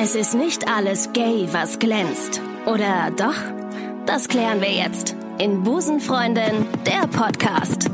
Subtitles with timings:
[0.00, 2.40] Es ist nicht alles gay, was glänzt.
[2.66, 3.34] Oder doch?
[4.06, 7.90] Das klären wir jetzt in Busenfreundin, der Podcast.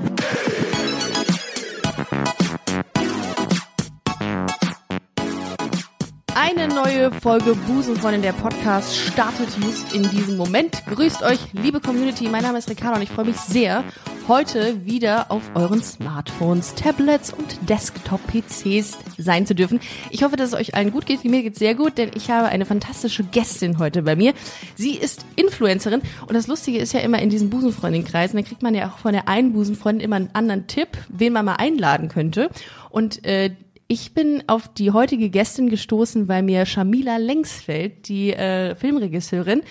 [6.34, 10.82] Eine neue Folge Busenfreundin der Podcast startet just in diesem Moment.
[10.86, 12.28] Grüßt euch, liebe Community.
[12.28, 13.82] Mein Name ist Ricardo und ich freue mich sehr,
[14.28, 19.80] heute wieder auf euren Smartphones, Tablets und Desktop-PCs sein zu dürfen.
[20.10, 21.24] Ich hoffe, dass es euch allen gut geht.
[21.24, 24.32] Mir geht's sehr gut, denn ich habe eine fantastische Gästin heute bei mir.
[24.76, 28.74] Sie ist Influencerin und das Lustige ist ja immer in diesen Busenfreundin-Kreisen, da kriegt man
[28.74, 32.48] ja auch von der einen Busenfreundin immer einen anderen Tipp, wen man mal einladen könnte.
[32.90, 33.50] Und äh,
[33.86, 39.62] ich bin auf die heutige Gästin gestoßen, weil mir Shamila Lengsfeld, die äh, Filmregisseurin,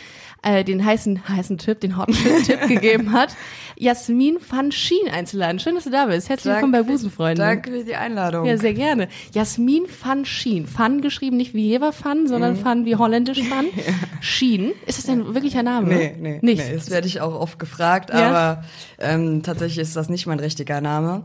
[0.44, 2.10] äh, den heißen, heißen Tipp, den Hot
[2.46, 3.36] Tipp gegeben hat,
[3.78, 5.60] Jasmin van Schien einzuladen.
[5.60, 6.30] Schön, dass du da bist.
[6.30, 7.42] Herzlich willkommen bei Busenfreunde.
[7.42, 8.46] Danke für die Einladung.
[8.46, 9.08] Ja, sehr gerne.
[9.34, 10.68] Jasmin van Schien.
[10.72, 12.66] Van geschrieben nicht wie Jever Van, sondern mhm.
[12.66, 13.66] Van wie holländisch Van.
[13.76, 13.94] ja.
[14.22, 14.74] Schien.
[14.86, 15.88] Ist das denn wirklicher Name?
[15.88, 16.40] Nee, nee.
[16.42, 16.68] Nicht.
[16.68, 18.30] Nee, das werde ich auch oft gefragt, ja?
[18.30, 18.64] aber
[19.00, 21.24] ähm, tatsächlich ist das nicht mein richtiger Name.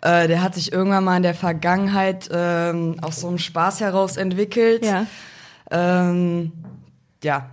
[0.00, 4.16] Äh, der hat sich irgendwann mal in der Vergangenheit ähm, aus so einem Spaß heraus
[4.16, 4.84] entwickelt.
[4.84, 5.06] Ja.
[5.70, 6.52] Ähm,
[7.22, 7.50] ja,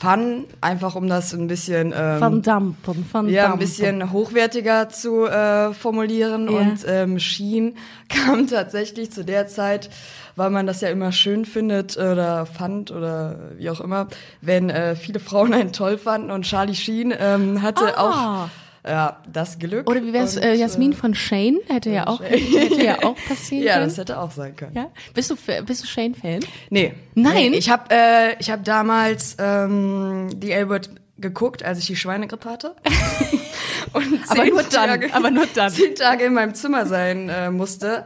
[0.00, 5.26] Fun, einfach um das ein bisschen ähm, Van Dampen, Van ja, ein bisschen hochwertiger zu
[5.26, 6.48] äh, formulieren.
[6.48, 6.58] Ja.
[6.58, 7.74] Und ähm, Sheen
[8.08, 9.90] kam tatsächlich zu der Zeit,
[10.36, 14.06] weil man das ja immer schön findet oder fand oder wie auch immer,
[14.40, 16.30] wenn äh, viele Frauen einen toll fanden.
[16.30, 18.44] Und Charlie Sheen ähm, hatte ah.
[18.44, 18.48] auch
[18.86, 19.88] ja, das Glück.
[19.88, 21.58] Oder wie wär's, äh, Jasmin von Shane?
[21.68, 23.82] Hätte ja auch, hätte ja auch passieren ja, können.
[23.82, 24.74] Ja, das hätte auch sein können.
[24.74, 24.90] Ja?
[25.14, 26.40] Bist du, bist du Shane-Fan?
[26.70, 26.94] Nee.
[27.14, 27.50] Nein?
[27.50, 27.58] Nee.
[27.58, 32.76] Ich habe äh, ich hab damals ähm, die Albert geguckt, als ich die Schweinegrippe hatte.
[33.92, 35.70] und aber nur dann, Tage, aber nur dann.
[35.70, 38.04] zehn Tage in meinem Zimmer sein äh, musste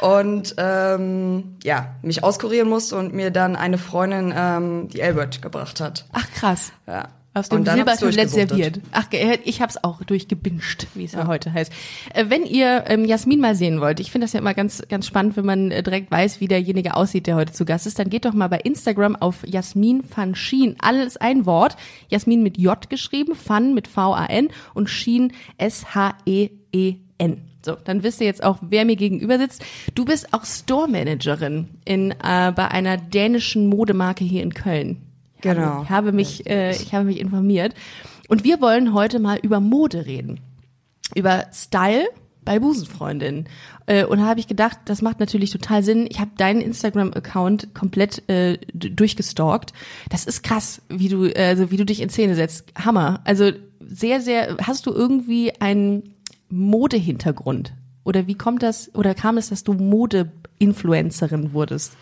[0.00, 5.80] und ähm, ja mich auskurieren musste und mir dann eine Freundin ähm, die Albert gebracht
[5.80, 6.06] hat.
[6.12, 6.72] Ach krass.
[6.86, 7.08] Ja.
[7.34, 8.80] Aus dem Silbertablett serviert.
[8.92, 11.20] Ach, ich hab's auch durchgebinscht, wie es ja.
[11.20, 11.72] ja heute heißt.
[12.12, 15.06] Äh, wenn ihr ähm, Jasmin mal sehen wollt, ich finde das ja immer ganz, ganz
[15.06, 18.10] spannend, wenn man äh, direkt weiß, wie derjenige aussieht, der heute zu Gast ist, dann
[18.10, 20.76] geht doch mal bei Instagram auf Jasmin van Schien.
[20.78, 21.76] Alles ein Wort.
[22.08, 27.42] Jasmin mit J geschrieben, Van mit V-A-N und Schien S-H-E-E-N.
[27.64, 29.64] So, dann wisst ihr jetzt auch, wer mir gegenüber sitzt.
[29.94, 35.11] Du bist auch Store-Managerin in, äh, bei einer dänischen Modemarke hier in Köln.
[35.42, 35.82] Genau.
[35.82, 37.74] Ich habe mich, äh, ich habe mich informiert.
[38.28, 40.40] Und wir wollen heute mal über Mode reden.
[41.14, 42.06] Über Style
[42.44, 43.48] bei Busenfreundinnen.
[43.86, 46.06] Äh, und da habe ich gedacht, das macht natürlich total Sinn.
[46.10, 49.72] Ich habe deinen Instagram-Account komplett äh, durchgestalkt.
[50.08, 52.72] Das ist krass, wie du, also wie du dich in Szene setzt.
[52.76, 53.20] Hammer.
[53.24, 54.56] Also sehr, sehr.
[54.62, 56.14] Hast du irgendwie einen
[56.48, 57.74] Modehintergrund?
[58.04, 58.92] Oder wie kommt das?
[58.94, 61.96] Oder kam es, dass du Mode-Influencerin wurdest?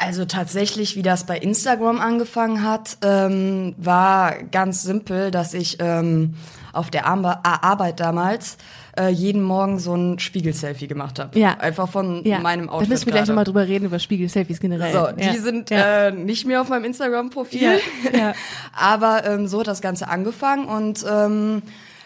[0.00, 6.36] Also tatsächlich, wie das bei Instagram angefangen hat, ähm, war ganz simpel, dass ich ähm,
[6.72, 8.56] auf der Ar Arbeit damals
[8.98, 11.38] äh, jeden Morgen so ein Spiegel-Selfie gemacht habe.
[11.38, 11.58] Ja.
[11.58, 12.38] Einfach von ja.
[12.38, 12.88] meinem Outfit.
[12.88, 14.90] Da müssen wir gleich nochmal drüber reden, über Spiegel-Selfies generell.
[14.90, 15.34] So, die ja.
[15.34, 16.06] sind ja.
[16.06, 17.60] Äh, nicht mehr auf meinem Instagram-Profil.
[17.60, 18.18] Ja.
[18.18, 18.32] ja.
[18.72, 21.60] Aber ähm, so hat das Ganze angefangen und ähm,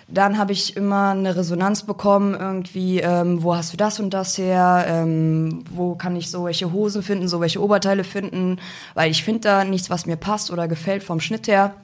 [0.09, 4.37] dann habe ich immer eine Resonanz bekommen, irgendwie, ähm, wo hast du das und das
[4.37, 8.59] her, ähm, wo kann ich so welche Hosen finden, so welche Oberteile finden,
[8.95, 11.75] weil ich finde da nichts, was mir passt oder gefällt vom Schnitt her.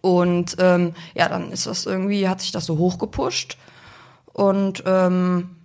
[0.00, 3.56] Und ähm, ja, dann ist das irgendwie, hat sich das so hochgepusht.
[4.32, 5.55] Und ähm,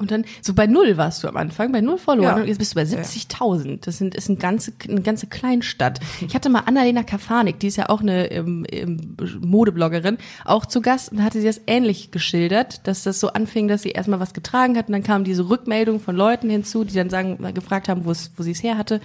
[0.00, 2.38] und dann, so bei null warst du am Anfang, bei null Follower.
[2.38, 2.44] Ja.
[2.44, 3.80] Jetzt bist du bei 70.000.
[3.84, 6.00] Das sind, ist eine ganze, eine ganze Kleinstadt.
[6.26, 10.16] Ich hatte mal Annalena Kafanik, die ist ja auch eine ähm, ähm, Modebloggerin,
[10.46, 13.90] auch zu Gast und hatte sie das ähnlich geschildert, dass das so anfing, dass sie
[13.90, 17.38] erstmal was getragen hat und dann kam diese Rückmeldung von Leuten hinzu, die dann sagen,
[17.52, 19.00] gefragt haben, wo es, wo sie es her hatte.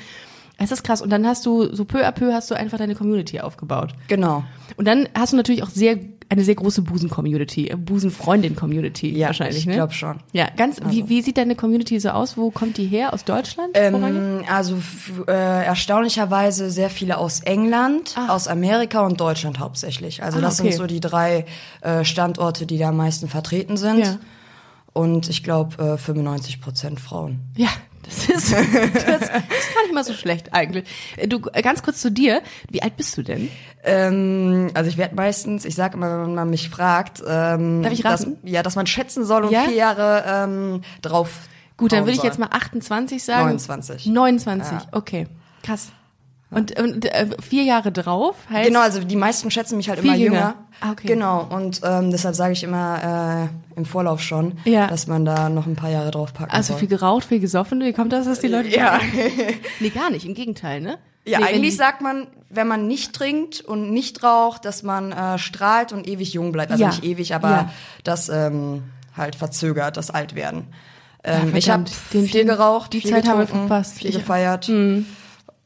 [0.58, 1.02] Es ist krass.
[1.02, 3.94] Und dann hast du, so peu à peu hast du einfach deine Community aufgebaut.
[4.08, 4.46] Genau.
[4.78, 5.98] Und dann hast du natürlich auch sehr
[6.30, 9.76] eine sehr große Busen-Community, äh, Busen-Freundin-Community ja, wahrscheinlich, ich ne?
[9.76, 10.20] Glaube schon.
[10.34, 10.80] Ja, ganz.
[10.80, 10.92] Also.
[10.92, 12.38] Wie, wie sieht deine Community so aus?
[12.38, 13.14] Wo kommt die her?
[13.14, 13.72] Aus Deutschland?
[13.76, 14.78] Ähm, also
[15.28, 18.30] äh, erstaunlicherweise sehr viele aus England, Ach.
[18.30, 20.24] aus Amerika und Deutschland hauptsächlich.
[20.24, 20.72] Also ah, das okay.
[20.72, 21.46] sind so die drei
[21.82, 24.00] äh, Standorte, die da am meisten vertreten sind.
[24.00, 24.20] Ja.
[24.94, 27.42] Und ich glaube äh, 95 Prozent Frauen.
[27.58, 27.70] Ja,
[28.06, 30.86] das ist, das ist gar nicht mal so schlecht eigentlich.
[31.28, 32.42] Du, ganz kurz zu dir.
[32.70, 33.50] Wie alt bist du denn?
[33.84, 38.06] Ähm, also ich werde meistens, ich sage immer, wenn man mich fragt, ähm, Darf ich
[38.06, 38.38] raten?
[38.42, 39.64] Dass, ja, dass man schätzen soll und ja?
[39.64, 41.30] vier Jahre ähm, drauf.
[41.78, 43.46] Gut, dann würde ich jetzt mal 28 sagen.
[43.46, 44.06] 29.
[44.06, 44.88] 29, ja.
[44.92, 45.28] okay.
[45.64, 45.92] Krass.
[46.56, 48.68] Und, und äh, vier Jahre drauf heißt.
[48.68, 50.36] Genau, also die meisten schätzen mich halt Viel immer jünger.
[50.38, 50.56] jünger.
[50.82, 51.08] Ah, okay.
[51.08, 54.88] Genau, und ähm, deshalb sage ich immer äh, im Vorlauf schon, Ja.
[54.88, 56.80] dass man da noch ein paar Jahre drauf packen Also soll.
[56.80, 57.82] viel geraucht, viel gesoffen.
[57.82, 58.70] Wie kommt das, dass die Leute.
[58.70, 59.00] Ja.
[59.80, 60.26] Nee, gar nicht.
[60.26, 60.98] Im Gegenteil, ne?
[61.26, 65.38] Ja, nee, eigentlich sagt man, wenn man nicht trinkt und nicht raucht, dass man äh,
[65.40, 66.72] strahlt und ewig jung bleibt.
[66.72, 66.90] Also Ja.
[66.90, 67.70] nicht ewig, aber Ja.
[68.04, 68.84] das ähm,
[69.18, 70.68] halt verzögert, das Altwerden.
[71.24, 73.98] Ähm, Ja, ich habe viel den- geraucht, die viel Zeit haben wir verpasst.
[73.98, 74.28] viel Ich-
[74.68, 75.06] Mhm.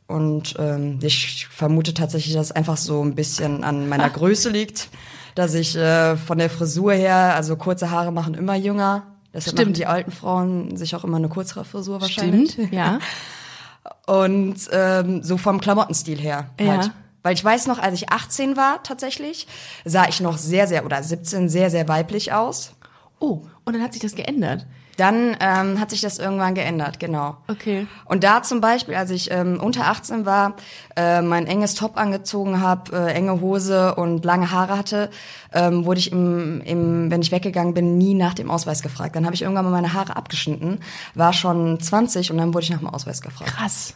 [0.09, 4.89] Und ähm, ich vermute tatsächlich, dass es einfach so ein bisschen an meiner Größe liegt,
[5.35, 9.03] dass ich äh, von der Frisur her, also kurze Haare machen immer jünger.
[9.35, 9.59] Deshalb Stimmt.
[9.59, 12.53] machen die alten Frauen sich auch immer eine kürzere Frisur wahrscheinlich.
[12.53, 12.97] Stimmt, ja.
[14.07, 16.77] Und ähm, so vom Klamottenstil her Ja.
[16.77, 16.91] halt.
[17.21, 19.45] Weil ich weiß noch, als ich 18 war tatsächlich,
[19.85, 22.71] sah ich noch sehr, sehr, oder 17 sehr, sehr weiblich aus.
[23.19, 24.65] Oh, und dann hat sich das geändert.
[24.99, 27.37] Dann ähm, hat sich das irgendwann geändert, genau.
[27.47, 27.87] Okay.
[28.05, 30.55] Und da zum Beispiel, als ich ähm, unter 18 war,
[30.97, 35.09] äh, mein enges Top angezogen habe, äh, enge Hose und lange Haare hatte,
[35.53, 39.15] ähm, wurde ich, im, im, wenn ich weggegangen bin, nie nach dem Ausweis gefragt.
[39.15, 40.79] Dann habe ich irgendwann mal meine Haare abgeschnitten,
[41.15, 43.49] war schon 20 und dann wurde ich nach dem Ausweis gefragt.
[43.51, 43.95] Krass.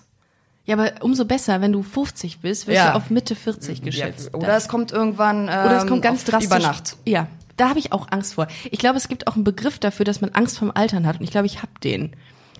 [0.66, 2.92] Ja, aber umso besser, wenn du 50 bist, wirst Ja.
[2.92, 4.34] du auf Mitte 40 geschätzt.
[4.34, 6.46] Oder es kommt irgendwann ähm, Oder es kommt ganz auf- drastisch.
[6.48, 6.96] über Nacht.
[7.04, 7.28] Ja,
[7.58, 8.48] da habe ich auch Angst vor.
[8.72, 11.18] Ich glaube, es gibt auch einen Begriff dafür, dass man Angst vorm Altern hat.
[11.20, 12.16] Und ich glaube, ich habe den.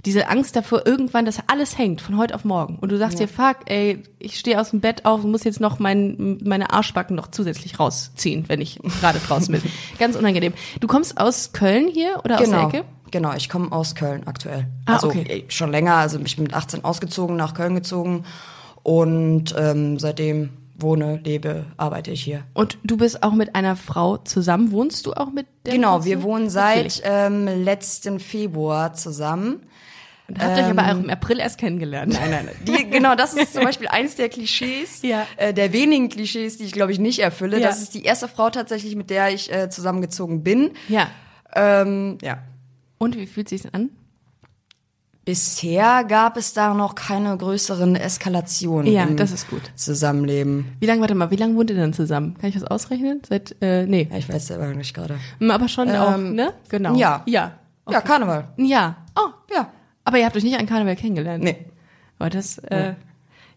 [0.06, 2.78] Diese Angst davor, irgendwann, dass alles hängt, von heute auf morgen.
[2.78, 5.62] Und du sagst dir, fuck, ey, ich stehe aus dem Bett auf und muss jetzt
[5.62, 9.62] noch mein, meine Arschbacken noch zusätzlich rausziehen, wenn ich gerade draußen bin.
[10.00, 10.54] Ganz unangenehm.
[10.82, 12.70] Du kommst aus Köln hier oder aus Genau.
[12.70, 12.88] der Ecke?
[13.12, 14.68] Genau, ich komme aus Köln aktuell.
[14.88, 15.46] Ah, also okay.
[15.48, 18.26] schon länger, also ich bin mit 18 ausgezogen, nach Köln gezogen
[18.82, 20.50] und ähm, seitdem
[20.84, 22.44] wohne, lebe, arbeite ich hier.
[22.54, 24.72] Und du bist auch mit einer Frau zusammen.
[24.72, 29.62] Wohnst du auch mit der Genau, Frau wir wohnen seit ähm, letzten Februar zusammen.
[30.28, 32.14] Und habt euch aber auch im April erst kennengelernt.
[32.14, 35.26] Nein, nein, die, genau, das ist zum Beispiel eins der Klischees, Ja.
[35.36, 37.60] äh, der wenigen Klischees, die ich glaube ich nicht erfülle.
[37.60, 37.68] Ja.
[37.68, 40.72] Das ist die erste Frau tatsächlich, mit der ich äh, zusammengezogen bin.
[40.88, 41.08] Ja.
[41.56, 42.38] Ähm, ja.
[43.00, 43.90] Und wie fühlt sich's an?
[45.26, 49.62] Bisher gab es da noch keine größeren Eskalationen Ja, im das ist gut.
[49.76, 50.74] Zusammenleben.
[50.82, 52.36] Wie lange, warte mal, wie lange wohnt ihr denn zusammen?
[52.42, 53.22] Kann ich das ausrechnen?
[53.28, 54.10] Seit, äh, nee.
[54.12, 55.16] Ja, ich weiß selber nicht gerade.
[55.40, 56.54] Hm, Aber schon auch, Ähm, ne?
[56.68, 56.96] Genau.
[56.96, 57.24] ja.
[57.26, 57.54] Ja.
[57.90, 58.50] Ja, Karneval.
[58.58, 58.98] Ja.
[59.18, 59.70] Oh, Ja.
[60.04, 61.44] aber ihr habt euch nicht an Karneval kennengelernt?
[61.44, 61.56] Nee.
[62.20, 62.94] Aber das, äh,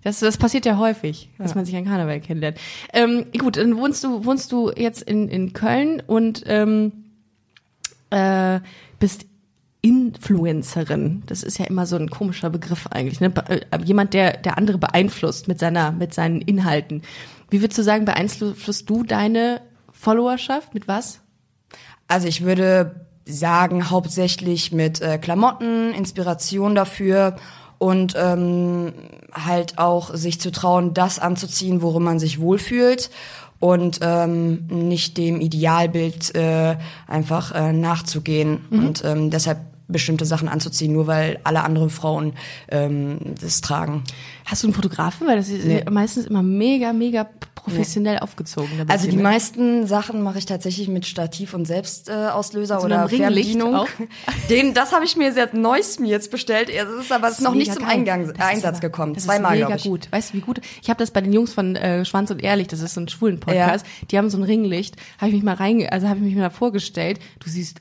[0.04, 2.58] das, das passiert ja häufig, dass man sich an Karneval kennenlernt.
[2.92, 6.92] Ähm, gut, dann wohnst du, wohnst du jetzt in, in Köln und ähm,
[8.10, 8.60] äh,
[9.00, 9.26] bist
[9.86, 11.22] Influencerin.
[11.26, 13.20] Das ist ja immer so ein komischer Begriff eigentlich.
[13.20, 13.32] Ne?
[13.48, 17.02] Äh, jemand, der, der andere beeinflusst mit seiner, mit seinen Inhalten.
[17.50, 19.60] Wie würdest du sagen, beeinflusst du deine
[19.92, 20.74] Followerschaft?
[20.74, 21.20] Mit was?
[22.08, 27.36] Also ich würde sagen, hauptsächlich mit äh, Klamotten, Inspiration dafür
[27.78, 28.92] und ähm,
[29.32, 33.10] halt auch sich zu trauen, das anzuziehen, worin man sich wohlfühlt
[33.60, 40.92] und ähm, nicht dem Idealbild äh, einfach äh, nachzugehen und ähm, deshalb bestimmte Sachen anzuziehen,
[40.92, 42.32] nur weil alle anderen Frauen
[42.68, 44.02] ähm, das tragen.
[44.44, 45.26] Hast du einen Fotografen?
[45.26, 45.84] Weil das ist Nee.
[45.90, 48.68] meistens immer mega, mega professionell aufgezogen.
[48.78, 52.80] da bei Also die meisten Sachen mache ich tatsächlich mit Stativ und Selbstauslöser äh, Auslöser
[52.80, 53.86] so oder Fernbedienung.
[54.50, 56.68] Den, das habe ich mir seit neuestem jetzt bestellt.
[56.70, 57.84] Es ist aber ist noch nicht zum.
[57.84, 59.14] Eingang, Einsatz aber- gekommen.
[59.14, 59.84] Das Zweimal, ist mega glaube ich.
[59.84, 60.12] gut.
[60.12, 60.60] Weißt du, wie gut?
[60.82, 63.08] Ich habe das bei den Jungs von äh, Schwanz und Ehrlich, das ist so ein
[63.08, 63.84] schwulen Podcast.
[64.10, 64.96] Die haben so ein Ringlicht.
[65.18, 67.18] Habe ich mich mal rein, also habe ich mich mal vorgestellt.
[67.40, 67.80] Du siehst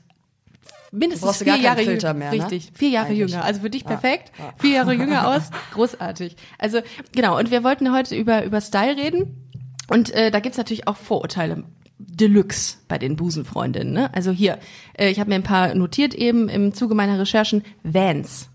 [0.92, 2.14] mindestens vier Jahre jünger.
[2.14, 2.36] mehr, ne?
[2.38, 3.30] Richtig, vier Jahre Eigentlich.
[3.30, 3.44] jünger.
[3.44, 4.32] Also für dich perfekt.
[4.58, 6.36] Vier Jahre jünger aus, großartig.
[6.58, 6.80] Also
[7.12, 7.38] genau.
[7.38, 9.50] Und wir wollten heute über über Style reden.
[9.88, 11.64] Und äh, da gibt's natürlich auch Vorurteile.
[11.98, 13.92] Deluxe bei den Busenfreundinnen.
[13.92, 14.12] Ne?
[14.14, 14.58] Also hier,
[14.98, 17.62] äh, ich habe mir ein paar notiert eben im Zuge meiner Recherchen.
[17.82, 18.48] Vans.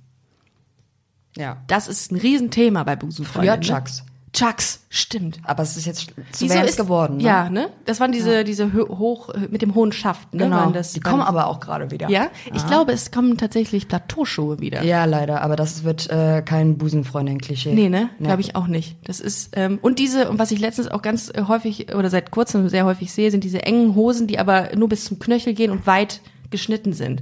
[1.37, 1.63] Ja.
[1.67, 3.61] Das ist ein Riesenthema bei Früher Busenfreundinnen.
[3.61, 4.03] Chucks.
[4.33, 5.39] Chucks, stimmt.
[5.43, 7.17] Aber es ist jetzt zu Wieso ist- geworden.
[7.17, 7.23] Ne?
[7.23, 7.67] Ja, ne?
[7.85, 10.45] Das waren diese, diese hö- hoch, mit dem hohen Schaft, ne?
[10.45, 10.69] genau.
[10.71, 12.09] Das, die kommen aber auch gerade wieder.
[12.09, 12.27] Ja?
[12.53, 14.83] Ich glaube, es kommen tatsächlich Plateauschuhe wieder.
[14.83, 15.41] Ja, leider.
[15.41, 17.73] Aber das wird äh, kein Busenfreundin-Klischee.
[17.73, 18.09] Nee, ne?
[18.21, 18.95] Glaube ich auch nicht.
[19.03, 22.31] Das ist, ähm, und diese, und was ich letztens auch ganz äh, häufig oder seit
[22.31, 25.71] kurzem sehr häufig sehe, sind diese engen Hosen, die aber nur bis zum Knöchel gehen
[25.71, 26.21] und weit
[26.51, 27.21] geschnitten sind.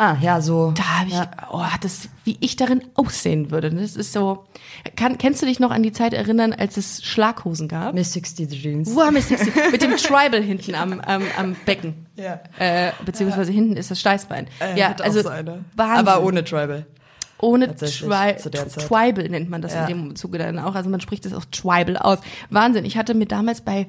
[0.00, 0.70] Ah, ja, so.
[0.76, 1.16] Da habe ich,
[1.50, 3.70] oh, das, wie ich darin aussehen würde.
[3.70, 4.44] Das ist so.
[4.94, 7.94] Kann, kennst du dich noch an die Zeit erinnern, als es Schlaghosen gab?
[7.94, 8.94] Miss 60 Jeans.
[8.94, 9.50] Wow, Miss Sexy.
[9.72, 12.06] Mit dem Tribal hinten am, am, am Becken.
[12.14, 12.38] Ja.
[12.60, 14.46] Äh, beziehungsweise hinten ist das Steißbein.
[14.60, 15.30] Äh, ja, also so.
[15.76, 16.86] Aber ohne Tribal.
[17.40, 17.86] ohne Tri.
[18.76, 19.86] Tribal nennt man das Ja.
[19.86, 20.76] in dem Zuge dann auch.
[20.76, 22.18] Also man spricht das auch Tribal aus.
[22.50, 22.84] Wahnsinn.
[22.84, 23.88] Ich hatte mir damals bei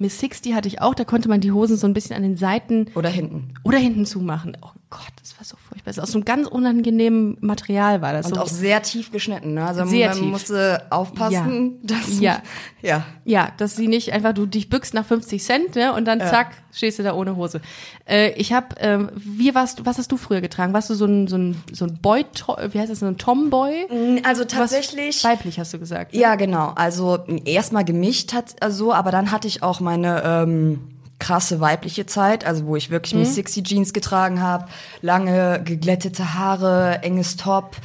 [0.00, 2.36] Miss 60 hatte ich auch, da konnte man die Hosen so ein bisschen an den
[2.36, 3.54] Seiten Oder hinten.
[3.64, 4.56] oder hinten zumachen.
[4.60, 5.92] Auch Gott, das war so furchtbar.
[5.92, 8.24] Das aus so einem ganz unangenehmen Material war das.
[8.26, 9.66] Und so, auch sehr tief geschnitten, ne?
[9.66, 10.26] Also Sehr man tief.
[10.26, 12.40] musste aufpassen, dass Ja.
[12.80, 13.04] ja.
[13.26, 16.52] Ja, dass sie nicht einfach, du dich bückst nach 50 Cent, ne, und dann zack,
[16.72, 17.60] stehst du da ohne Hose.
[18.08, 20.72] Äh, ich habe, ähm, wie warst du, was hast du früher getragen?
[20.72, 22.24] Warst du so ein, so ein, so ein Boy,
[22.70, 23.86] wie heißt das, so ein Tomboy?
[24.24, 26.14] Also Was- tatsächlich Weiblich hast du gesagt.
[26.14, 26.20] ne?
[26.20, 26.72] Ja, genau.
[26.76, 30.80] Also erstmal gemischt hat äh, so, aber dann hatte ich auch meine ähm,
[31.18, 33.20] krasse weibliche Zeit, also wo ich wirklich Mhm.
[33.20, 34.66] Miss Sixty Jeans getragen habe,
[35.02, 37.76] lange geglättete Haare, enges Top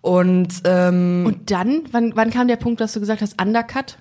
[0.00, 3.96] und ähm, Und dann, wann, wann kam der Punkt, dass du gesagt hast, Undercut?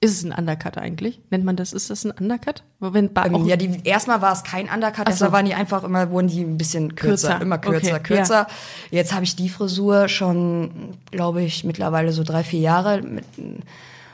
[0.00, 1.20] Ist es ein Undercut eigentlich?
[1.30, 2.62] Nennt man das, ist das ein Undercut?
[2.80, 5.10] Wenn, ähm, ja, die erstmal war es kein Undercut, so.
[5.10, 7.42] erstmal waren die einfach immer wurden die ein bisschen kürzer, Kürzer.
[7.42, 8.46] immer kürzer, Okay, kürzer.
[8.90, 13.24] Jetzt habe ich die Frisur schon, glaube ich, mittlerweile so drei, vier Jahre mit,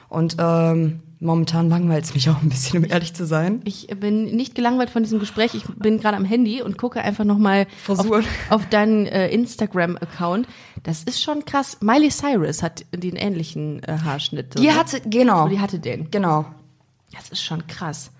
[0.08, 3.60] und ähm, momentan langweilt es mich auch ein bisschen, um ehrlich zu sein.
[3.64, 5.54] Ich bin nicht gelangweilt von diesem Gespräch.
[5.54, 8.06] Ich bin gerade am Handy und gucke einfach nochmal auf,
[8.48, 10.48] auf deinen äh, Instagram-Account.
[10.82, 11.76] Das ist schon krass.
[11.80, 14.58] Miley Cyrus hat den ähnlichen äh, Haarschnitt.
[14.58, 14.74] Die ne?
[14.76, 15.48] hatte, genau.
[15.48, 16.10] Die hatte den.
[16.10, 16.46] Genau.
[17.12, 18.12] Das ist schon krass.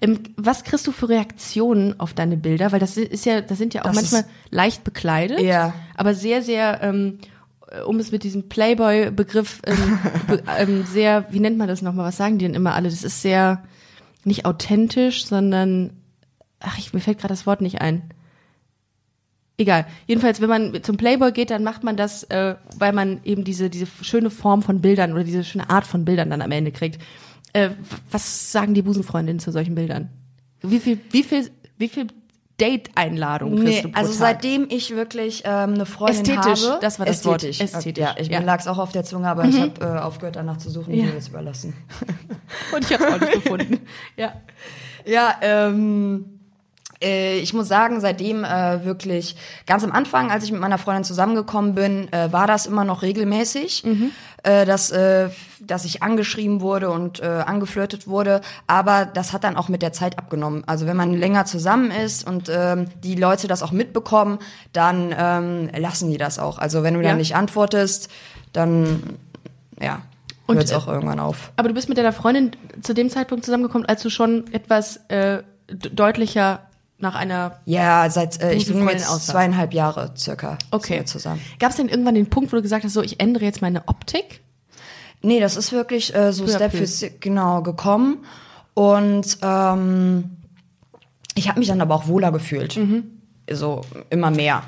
[0.00, 2.72] Ähm, was kriegst du für Reaktionen auf deine Bilder?
[2.72, 5.74] Weil das ist ja, das sind ja auch Das manchmal leicht bekleidet, Ja.
[5.96, 7.26] aber sehr, sehr, ähm, äh,
[7.86, 12.06] um es mit diesem Playboy-Begriff ähm, be ähm, sehr, wie nennt man das nochmal?
[12.06, 12.88] Was sagen die denn immer alle?
[12.88, 13.64] Das ist sehr
[14.24, 15.92] nicht authentisch, sondern
[16.60, 18.02] ach, ich, mir fällt gerade das Wort nicht ein.
[19.56, 19.86] Egal.
[20.06, 23.70] Jedenfalls, wenn man zum Playboy geht, dann macht man das, äh, weil man eben diese,
[23.70, 27.00] diese schöne Form von Bildern oder diese schöne Art von Bildern dann am Ende kriegt.
[27.52, 27.70] Äh,
[28.10, 30.10] was sagen die Busenfreundinnen zu solchen Bildern?
[30.60, 32.08] Wie viel, wie viel, wie viel
[32.60, 34.18] Date-Einladungen kriegst Nee, also Tag?
[34.42, 36.78] seitem ich wirklich ähm, eine Freundin Ästhetisch, habe.
[36.80, 37.42] das war das Wort.
[37.42, 37.60] ästhetisch.
[37.74, 38.38] Ästhetisch, Ja, ich ja.
[38.40, 41.06] mir lag's auch auf der Zunge, aber ich habe äh, aufgehört danach zu suchen, Ja.
[41.06, 41.74] dir das überlassen.
[42.74, 43.80] Und ich habe auch nicht gefunden.
[44.16, 44.32] Ja.
[45.06, 46.40] Ja, ähm,
[47.02, 51.04] äh, ich muss sagen, seitdem äh, wirklich ganz am Anfang, als ich mit meiner Freundin
[51.04, 53.84] zusammengekommen bin, äh, war das immer noch regelmäßig,
[54.44, 58.40] äh, dass, äh, dass ich angeschrieben wurde und äh, angeflirtet wurde.
[58.66, 60.62] Aber das hat dann auch mit der Zeit abgenommen.
[60.66, 64.38] Also wenn man länger zusammen ist und ähm, die Leute das auch mitbekommen,
[64.72, 66.58] dann ähm, lassen die das auch.
[66.58, 67.08] Also wenn du Ja.
[67.08, 68.08] dann nicht antwortest,
[68.52, 69.02] dann
[69.80, 70.02] ja,
[70.46, 71.52] Und, hört es äh, auch irgendwann auf.
[71.56, 75.42] Aber du bist mit deiner Freundin zu dem Zeitpunkt zusammengekommen, als du schon etwas äh,
[75.68, 76.60] deutlicher
[76.98, 79.26] nach einer Ja, seit äh, ich bin jetzt aussahst.
[79.28, 81.04] zweieinhalb Jahre circa Okay.
[81.04, 81.40] zusammen.
[81.58, 83.86] Gab es denn irgendwann den Punkt, wo du gesagt hast, so ich ändere jetzt meine
[83.88, 84.40] Optik?
[85.22, 88.18] Nee, das ist wirklich äh, so à Step für Step genau gekommen
[88.74, 90.36] und ähm,
[91.34, 92.76] ich habe mich dann aber auch wohler gefühlt.
[92.76, 93.04] Mhm.
[93.50, 94.62] So immer mehr.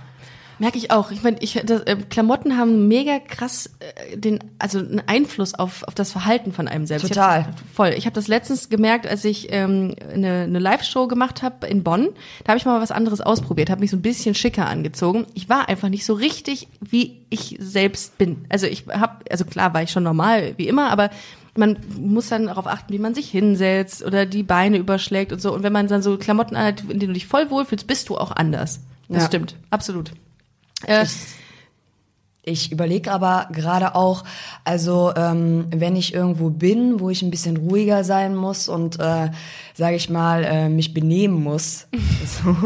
[0.59, 1.11] Merke ich auch.
[1.11, 5.83] Ich meine, ich, das, äh, Klamotten haben mega krass äh, den, also einen Einfluss auf,
[5.85, 7.09] auf das Verhalten von einem selbst.
[7.09, 7.47] Total.
[7.55, 7.95] Ich voll.
[7.97, 12.09] Ich habe das letztens gemerkt, als ich ähm, eine, eine Live-Show gemacht habe in Bonn.
[12.45, 15.27] Da habe ich mal was anderes ausprobiert, habe mich so ein bisschen schicker angezogen.
[15.35, 18.47] Ich war einfach nicht so richtig, wie ich selbst bin.
[18.49, 21.11] Also ich habe, also klar war ich schon normal wie immer, aber
[21.59, 25.53] man muss dann darauf achten, wie man sich hinsetzt oder die Beine überschlägt und so.
[25.55, 28.17] Und wenn man dann so Klamotten anhat, in denen du dich voll wohlfühlst, bist du
[28.17, 28.81] auch anders.
[29.09, 29.27] Das Ja.
[29.29, 30.13] stimmt, absolut.
[30.85, 31.07] Äh,
[32.49, 34.23] Ich überlege aber gerade auch,
[34.63, 39.31] also ähm, wenn ich irgendwo bin, wo ich ein bisschen ruhiger sein muss und äh,
[39.75, 41.89] sage ich mal äh, mich benehmen muss,
[42.25, 42.57] so,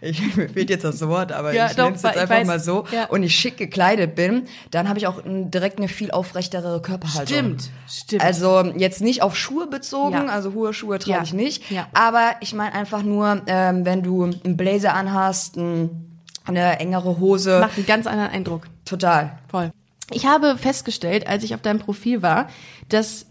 [0.00, 2.46] ich, mir fehlt jetzt das Wort, aber Ja, ich nenne es jetzt einfach weiß.
[2.46, 3.04] mal so Ja.
[3.10, 7.26] und ich schick gekleidet bin, dann habe ich auch direkt eine viel aufrechtere Körperhaltung.
[7.26, 8.24] Stimmt, stimmt.
[8.24, 10.24] Also jetzt nicht auf Schuhe bezogen, Ja.
[10.28, 14.56] also hohe Schuhe trage ich nicht, aber ich meine einfach nur, ähm, wenn du einen
[14.56, 16.11] Blazer anhast, ein,
[16.44, 18.62] eine engere Hose, Macht einen ganz anderen Eindruck.
[18.84, 19.38] total.
[19.48, 19.70] Voll.
[20.10, 22.48] Ich habe festgestellt, als ich auf deinem Profil war,
[22.88, 23.26] dass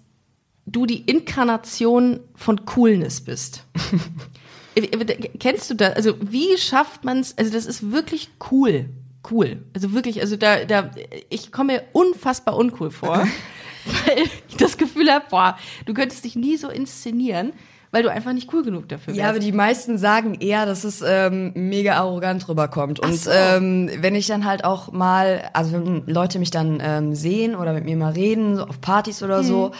[0.65, 3.65] du die Inkarnation von Coolness bist.
[5.39, 5.96] Kennst du das?
[5.96, 7.38] Also wie schafft man es?
[7.38, 8.89] Also das ist wirklich cool,
[9.30, 9.63] cool.
[9.74, 10.91] Also wirklich, also da, da,
[11.30, 13.18] ich komme mir unfassbar uncool vor,
[14.06, 17.51] weil ich das Gefühl habe, boah, du könntest dich nie so inszenieren,
[17.91, 21.03] weil du einfach nicht cool genug dafür Ja, aber die meisten sagen eher, dass es
[21.05, 23.00] ähm, mega arrogant rüberkommt.
[23.00, 23.29] Und so.
[23.31, 27.74] ähm, wenn ich dann halt auch mal, also wenn Leute mich dann ähm, sehen oder
[27.74, 29.48] mit mir mal reden, so auf Partys oder Mhm.
[29.48, 29.71] so,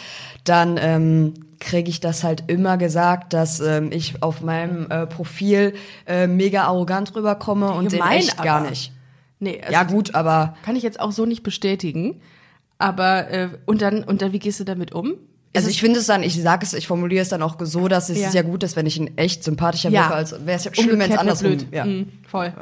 [0.44, 5.74] dann ähm, kriege ich das halt immer gesagt, dass ähm, ich auf meinem äh, Profil
[6.08, 8.44] äh, mega arrogant rüberkomme und in Gemein, echt aber.
[8.44, 8.92] gar nicht.
[9.40, 12.20] nee, also Ja gut, aber kann ich jetzt auch so nicht bestätigen.
[12.78, 15.14] Aber äh, und dann und dann wie gehst du damit um?
[15.56, 18.10] Also ich finde es dann, ich sage es, ich formuliere es dann auch so, dass
[18.10, 18.28] es Ja.
[18.28, 20.04] ist ja gut ist, wenn ich ihn echt sympathischer Ja.
[20.04, 21.58] wirke, als wäre es ja schlimm, wenn es andersrum.
[21.58, 21.68] blöd.
[21.72, 21.86] Ja.
[21.86, 22.54] Mm, voll.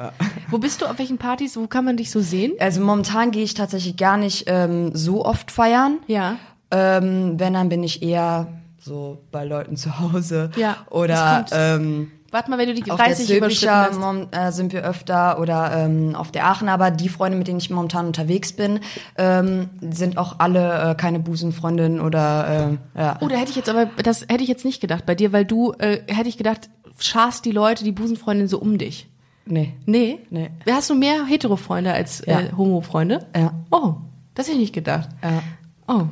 [0.49, 0.85] Wo bist du?
[0.87, 1.55] Auf welchen Partys?
[1.55, 2.53] Wo kann man dich so sehen?
[2.59, 5.99] Also momentan gehe ich tatsächlich gar nicht ähm, so oft feiern.
[6.07, 6.37] Ja.
[6.71, 8.47] Ähm, wenn, dann bin ich eher
[8.79, 10.51] so bei Leuten zu Hause.
[10.55, 13.99] Ja, Oder ähm, Warte mal, wenn du die Auf der 30 überschritten hast.
[13.99, 17.57] mom- äh, sind wir öfter oder ähm, auf der Aachen, aber die Freunde, mit denen
[17.59, 18.79] ich momentan unterwegs bin,
[19.17, 23.17] ähm, sind auch alle äh, keine Busenfreundinnen oder äh, ja.
[23.21, 25.45] Oh, da hätte ich jetzt aber, das hätte ich jetzt nicht gedacht bei dir, weil
[25.45, 26.69] du, äh, hätte ich gedacht,
[26.99, 29.07] scharst die Leute, die Busenfreundin so um dich.
[29.45, 29.73] Nee.
[29.85, 30.19] Nee?
[30.29, 30.51] Nee.
[30.69, 32.41] Hast du mehr Hetero-Freunde als Ja.
[32.41, 33.25] äh, Homo-Freunde?
[33.35, 33.53] Ja.
[33.71, 33.95] Oh,
[34.35, 35.09] das hätte ich nicht gedacht.
[35.23, 35.41] Ja.
[35.87, 36.03] Oh.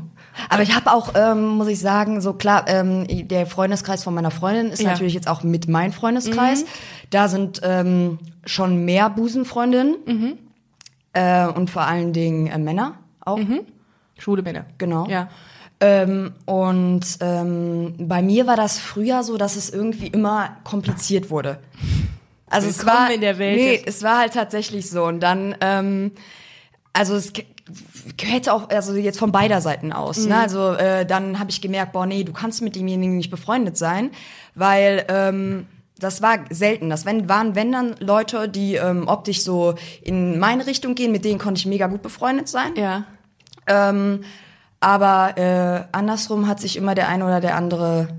[0.50, 4.32] Aber ich habe auch, ähm, muss ich sagen, so klar, ähm, der Freundeskreis von meiner
[4.32, 4.92] Freundin ist Ja.
[4.92, 6.66] natürlich jetzt auch mit mein Freundeskreis.
[7.10, 10.38] Da sind ähm, schon mehr Busenfreundinnen
[11.14, 13.40] äh, und vor allen Dingen äh, Männer auch.
[14.18, 14.66] Schwule Männer.
[14.78, 15.08] Genau.
[15.08, 15.30] Ja.
[15.80, 21.60] Ähm, und ähm, bei mir war das früher so, dass es irgendwie immer kompliziert wurde.
[22.50, 25.04] Also es Willkommen war in der Welt Nee, es war halt tatsächlich so.
[25.04, 26.12] Und dann, ähm,
[26.94, 27.32] also es
[28.22, 30.20] hätte auch, also jetzt von beider Seiten aus.
[30.20, 30.30] Mhm.
[30.30, 30.38] Ne?
[30.38, 34.12] Also äh, dann habe ich gemerkt, boah, nee, du kannst mit demjenigen nicht befreundet sein,
[34.56, 35.68] weil ähm,
[36.00, 36.90] das war selten.
[36.90, 41.26] Das wenn, waren, wenn dann Leute, die ähm, optisch so in meine Richtung gehen, mit
[41.26, 42.74] denen konnte ich mega gut befreundet sein.
[42.76, 43.06] Ja.
[43.66, 44.24] Ähm,
[44.80, 48.10] aber äh, andersrum hat sich immer der eine oder der andere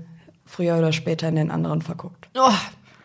[0.45, 2.27] früher oder später in den anderen verguckt.
[2.35, 2.51] Oh,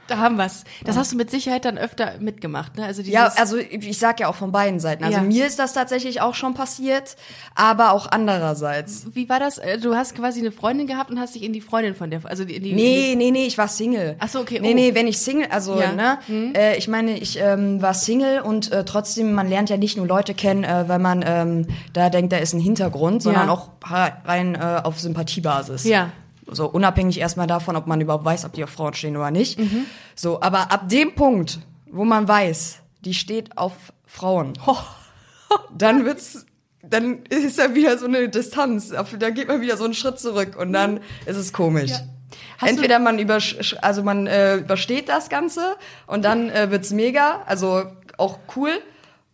[0.06, 0.64] da haben wir's.
[0.84, 2.84] Das hast du mit Sicherheit dann öfter mitgemacht, ne?
[2.84, 5.04] Also dieses, Ja, also ich sag ja auch von beiden Seiten.
[5.04, 5.23] Also Ja.
[5.23, 7.16] mir ist das tatsächlich auch schon passiert,
[7.54, 9.06] aber auch andererseits.
[9.14, 9.58] wie war das?
[9.58, 12.20] Äh, Du hast quasi eine Freundin gehabt und hast dich in die Freundin von der,
[12.25, 14.16] also in die, Nee, nee, nee, ich war Single.
[14.18, 14.75] Ach so, okay, Nee, oh.
[14.75, 15.92] nee, wenn ich Single, also, Ja.
[15.92, 16.18] ne,
[16.54, 20.06] äh, ich meine, ich ähm, war Single und äh, trotzdem, man lernt ja nicht nur
[20.06, 24.54] Leute kennen, äh, weil man ähm, da denkt, da ist ein Hintergrund, sondern auch rein
[24.54, 25.84] äh, auf Sympathiebasis.
[25.84, 26.11] Ja.
[26.51, 29.59] So unabhängig erstmal davon, ob man überhaupt weiß, ob die auf Frauen stehen oder nicht.
[29.59, 29.87] Mhm.
[30.15, 31.59] So, aber ab dem Punkt,
[31.91, 33.73] wo man weiß, die steht auf
[34.07, 34.53] Frauen,
[35.77, 36.45] dann wird's,
[36.83, 38.93] dann ist da wieder so eine Distanz.
[39.19, 41.93] Da geht man wieder so einen Schritt zurück und dann ist es komisch.
[41.93, 47.43] Du- Entweder man übersch also man äh, übersteht das Ganze und dann äh, wird's mega,
[47.47, 47.85] also
[48.19, 48.71] auch cool,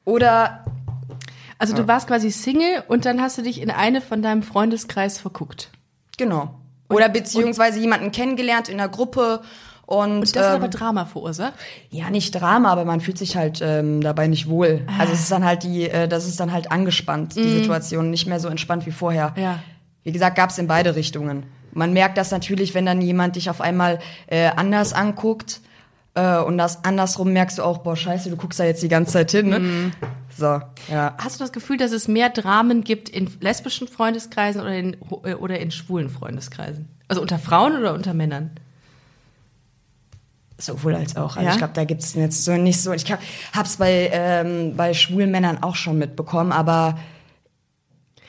[0.05, 0.65] oder
[1.59, 5.19] Also du warst quasi Single und dann hast du dich in eine von deinem Freundeskreis
[5.19, 5.71] verguckt.
[6.17, 6.60] genau.
[6.91, 9.41] Oder beziehungsweise jemanden kennengelernt in der Gruppe
[9.91, 11.55] und, Und das hat ähm, aber Drama verursacht.
[11.91, 14.87] Ja, nicht Drama, aber man fühlt sich halt ähm, dabei nicht wohl.
[14.99, 18.27] Also es ist dann halt die, äh, das ist dann halt angespannt, die Situation, nicht
[18.27, 19.35] mehr so entspannt wie vorher.
[19.37, 19.59] Ja.
[20.05, 21.43] Wie gesagt, gab's in beide Richtungen.
[21.73, 23.99] Man merkt das natürlich, wenn dann jemand dich auf einmal
[24.29, 25.61] äh, anders anguckt
[26.21, 29.13] äh, und das andersrum merkst du auch, boah, scheiße, du guckst da jetzt die ganze
[29.13, 29.49] Zeit hin.
[29.49, 29.91] Ne?
[30.37, 31.15] So, ja.
[31.19, 35.35] Hast du das Gefühl, dass es mehr Dramen gibt in lesbischen Freundeskreisen oder in, äh,
[35.35, 36.89] oder in schwulen Freundeskreisen?
[37.09, 38.51] Also unter Frauen oder unter Männern?
[40.59, 41.37] Sowohl als auch.
[41.37, 41.53] Also Ja?
[41.53, 42.93] ich glaube, da gibt's jetzt so nicht so.
[42.93, 43.21] Ich hab-
[43.55, 46.99] hab's bei, ähm, bei schwulen Männern auch schon mitbekommen, aber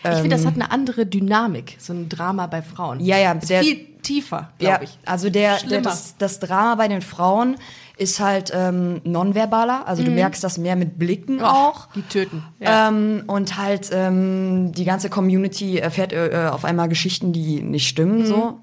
[0.04, 3.00] ich finde, das hat eine andere Dynamik, so ein Drama bei Frauen.
[3.00, 4.98] Ja, ja, Ist der- viel tiefer, Ja, glaube ich.
[5.06, 7.58] also der, der das, das Drama bei den Frauen
[7.98, 9.88] ist halt ähm, nonverbaler.
[9.88, 11.88] Also du merkst das mehr mit Blicken auch.
[11.94, 12.38] Die töten.
[12.60, 12.66] Mhm.
[12.66, 12.88] Ja.
[12.88, 17.88] Ähm, und halt ähm, die ganze Community erfährt äh, auf einmal Geschichten, die nicht Mhm.
[17.88, 18.60] stimmen so.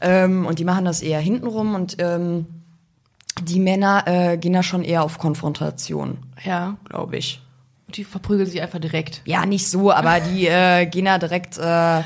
[0.00, 2.46] Ähm, und die machen das eher hintenrum und ähm,
[3.42, 6.76] die Männer äh, gehen da schon eher auf Konfrontation, ja.
[6.88, 7.40] glaube ich.
[7.88, 9.22] Und die verprügeln sich einfach direkt.
[9.24, 12.00] Ja, nicht so, aber die äh, gehen da direkt äh,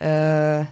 [0.00, 0.66] äh,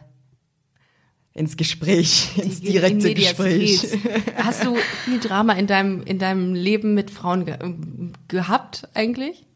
[1.32, 3.98] ins Gespräch, ins In direkte medias Gespräch.
[4.36, 9.46] Hast du viel Drama in deinem, in deinem Leben mit Frauen ge ähm, gehabt eigentlich?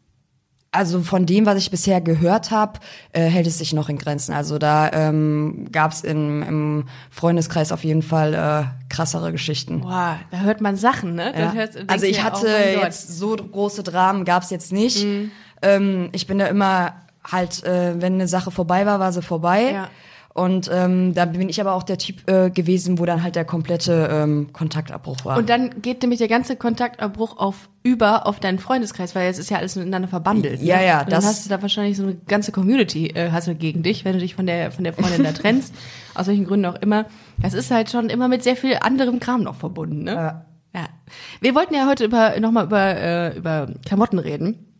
[0.73, 2.79] Also von dem, was ich bisher gehört habe,
[3.11, 4.33] äh, hält es sich noch in Grenzen.
[4.33, 9.81] Also da ähm, gab es im Freundeskreis auf jeden Fall äh, krassere Geschichten.
[9.81, 11.33] Boah, da hört man Sachen, ne?
[11.37, 11.51] Ja.
[11.51, 12.83] hörst- Also ich hatte Gott.
[12.83, 15.03] jetzt so große Dramen gab es jetzt nicht.
[15.03, 15.31] Mhm.
[15.61, 16.93] Ähm, ich bin da immer
[17.29, 19.71] halt, äh, wenn eine Sache vorbei war, war sie vorbei.
[19.73, 19.89] Ja.
[20.33, 23.43] Und ähm, da bin ich aber auch der Typ äh, gewesen, wo dann halt der
[23.43, 25.37] komplette ähm, Kontaktabbruch war.
[25.37, 29.49] Und dann geht nämlich der ganze Kontaktabbruch auf über auf deinen Freundeskreis, weil jetzt ist
[29.49, 30.61] ja alles miteinander verbandelt.
[30.61, 30.85] Ja, ne?
[30.85, 33.55] ja, Und dann das- hast du da wahrscheinlich so eine ganze Community äh, hast du
[33.55, 35.73] gegen dich, wenn du dich von der von der Freundin da trennst,
[36.15, 37.07] aus welchen Gründen auch immer.
[37.41, 40.13] Das ist halt schon immer mit sehr viel anderem Kram noch verbunden, ne?
[40.13, 40.45] Ja.
[40.73, 40.85] Ja.
[41.41, 44.70] Wir wollten ja heute über nochmal über äh, über Klamotten reden.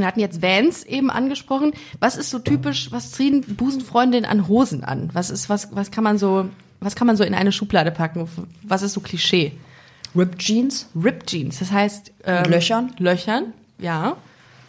[0.00, 1.72] Wir hatten jetzt Vans eben angesprochen.
[1.98, 5.10] Was ist so typisch, was ziehen Busenfreundinnen an Hosen an?
[5.12, 6.48] Was ist, was, was kann man so,
[6.80, 8.28] was kann man so in eine Schublade packen?
[8.62, 9.52] Was ist so Klischee?
[10.16, 10.88] Ripped Jeans?
[10.94, 12.92] Ripped Jeans, das heißt ähm, Löchern?
[12.98, 14.16] Löchern, ja.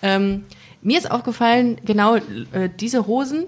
[0.01, 0.45] Ähm,
[0.81, 3.45] mir ist aufgefallen, genau äh, diese Hosen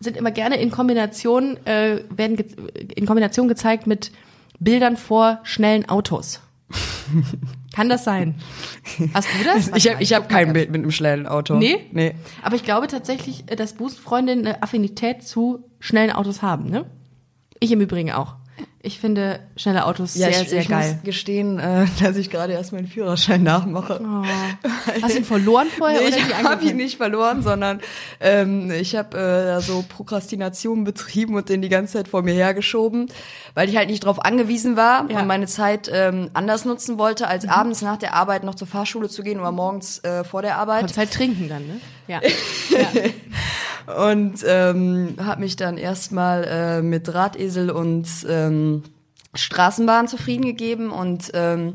[0.00, 4.10] sind immer gerne in Kombination äh, werden in Kombination gezeigt mit
[4.58, 6.40] Bildern vor schnellen Autos.
[7.72, 8.34] Kann das sein?
[9.14, 9.68] Hast du das?
[9.74, 11.54] Ich habe ich hab kein Bild mit einem schnellen Auto.
[11.54, 11.86] Nee?
[11.92, 12.14] Nee.
[12.42, 16.84] Aber ich glaube tatsächlich, äh, dass Busenfreundinnen eine Affinität zu schnellen Autos haben, ne?
[17.60, 18.36] Ich im Übrigen auch.
[18.84, 20.94] Ich finde schnelle Autos Ja, sehr, ich, sehr ich geil.
[20.94, 24.00] muss gestehen, äh, dass ich gerade erst meinen Führerschein nachmache.
[24.02, 24.24] Oh.
[25.02, 27.80] Hast du ihn verloren vorher Nee, oder ich habe ihn nicht verloren, sondern
[28.20, 32.34] ähm, ich habe äh, da so Prokrastination betrieben und den die ganze Zeit vor mir
[32.34, 33.06] hergeschoben,
[33.54, 35.20] weil ich halt nicht darauf angewiesen war Ja.
[35.20, 39.08] und meine Zeit ähm, anders nutzen wollte, als abends nach der Arbeit noch zur Fahrschule
[39.08, 40.80] zu gehen oder morgens äh, vor der Arbeit.
[40.80, 41.80] Konntest halt trinken dann, ne?
[42.08, 42.20] Ja.
[44.08, 48.84] Und ähm, habe mich dann erstmal äh, mit Drahtesel und ähm,
[49.34, 51.74] Straßenbahn zufrieden gegeben und ähm,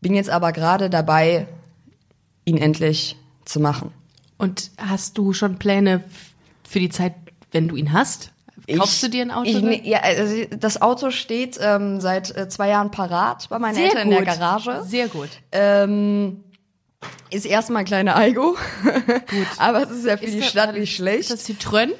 [0.00, 1.46] bin jetzt aber gerade dabei,
[2.46, 3.92] ihn endlich zu machen.
[4.38, 6.02] Und hast du schon Pläne
[6.66, 7.14] für die Zeit,
[7.52, 8.32] wenn du ihn hast?
[8.78, 9.48] Kaufst du dir ein Auto?
[9.50, 13.74] Ich, ne- ja, also das Auto steht ähm, seit äh, zwei Jahren parat bei meinen
[13.74, 14.18] Sehr Eltern gut.
[14.18, 14.82] in der Garage.
[14.86, 15.28] Sehr gut.
[15.52, 16.42] Ähm,
[17.30, 19.46] ist erstmal ein kleiner Aigo, gut.
[19.58, 21.30] aber es ist ja für Ist die das- Stadt nicht Ist schlecht.
[21.30, 21.90] das Citroën?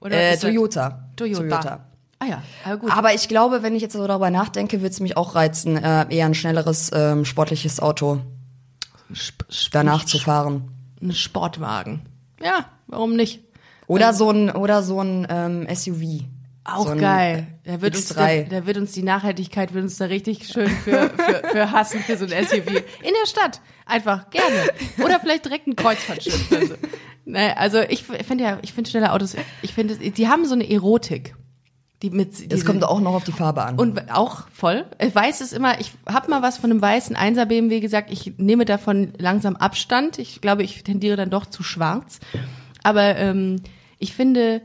[0.00, 1.08] Oder Äh, ist das- Toyota.
[1.16, 1.84] Toyota.
[2.20, 2.92] Ah ja, aber gut.
[2.92, 6.06] Aber ich glaube, wenn ich jetzt so darüber nachdenke, wird es mich auch reizen, äh,
[6.08, 8.20] eher ein schnelleres, ähm, sportliches Auto
[9.14, 10.70] Sp Sp danach zu fahren.
[11.00, 12.02] Ein Sportwagen.
[12.42, 13.40] Ja, warum nicht?
[13.86, 16.24] Oder so ein, oder so ein ähm, SUV.
[16.74, 17.46] Auch so geil.
[17.64, 18.48] Da wird, uns, da, X3.
[18.48, 22.16] da wird uns die Nachhaltigkeit wird uns da richtig schön für, für, für hassen für
[22.16, 22.66] so ein SUV.
[22.68, 23.60] In der Stadt.
[23.86, 24.68] Einfach gerne.
[25.04, 26.52] Oder vielleicht direkt ein Kreuzfahrtschiff.
[26.52, 26.74] Also,
[27.24, 30.68] ne, also ich finde ja, ich finde schnelle Autos, ich finde, die haben so eine
[30.70, 31.34] Erotik.
[32.02, 33.76] Die mit, Das diese- kommt auch noch auf die Farbe an.
[33.76, 34.84] Und auch voll.
[35.12, 38.64] Weiß es immer, ich habe mal was von einem weißen 1er BMW gesagt, ich nehme
[38.64, 40.18] davon langsam Abstand.
[40.18, 42.20] Ich glaube, ich tendiere dann doch zu schwarz.
[42.84, 43.62] Aber ähm,
[43.98, 44.62] ich finde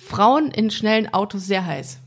[0.00, 1.98] Frauen in schnellen Autos sehr heiß.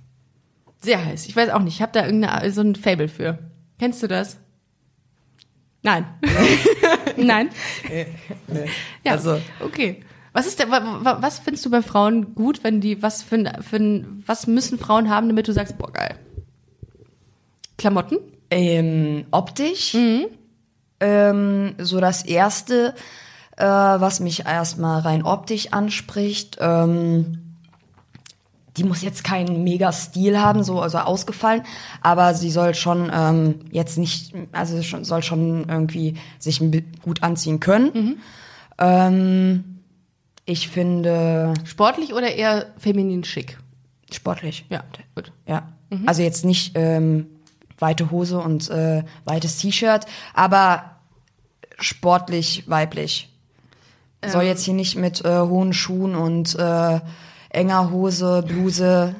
[0.79, 1.27] Sehr heiß.
[1.27, 3.37] Ich weiß auch nicht, ich habe da irgendeine, so ein Fable für.
[3.79, 4.37] Kennst du das?
[5.83, 6.05] Nein.
[7.17, 7.49] Nein?
[9.03, 10.03] Ja, Also- okay.
[10.33, 13.51] Was ist der, wa- wa- was findest du bei Frauen gut, wenn die, was für,
[13.61, 16.15] für was müssen Frauen haben, damit du sagst, boah, geil.
[17.77, 18.17] Klamotten?
[18.49, 19.93] Ähm, optisch.
[19.93, 20.27] Mhm.
[21.01, 22.95] Ähm, so das erste,
[23.57, 27.50] äh, was mich erstmal rein optisch anspricht, ähm,
[28.77, 31.63] die muss jetzt keinen mega Stil haben, so also ausgefallen,
[32.01, 36.61] aber sie soll schon ähm, jetzt nicht, also schon, soll schon irgendwie sich
[37.01, 37.91] gut anziehen können.
[37.93, 38.17] Mhm.
[38.77, 39.63] Ähm,
[40.45, 43.57] ich finde Sportlich oder eher feminin schick?
[44.13, 44.65] sportlich.
[44.69, 44.83] Ja,
[45.15, 45.31] gut.
[45.47, 45.69] Ja.
[46.05, 47.27] Also jetzt nicht ähm,
[47.79, 50.97] weite Hose und äh, weites T-Shirt, aber
[51.79, 53.27] sportlich weiblich.
[54.23, 56.99] Soll jetzt hier nicht mit äh, hohen Schuhen und äh,
[57.51, 59.15] enger Hose, Bluse.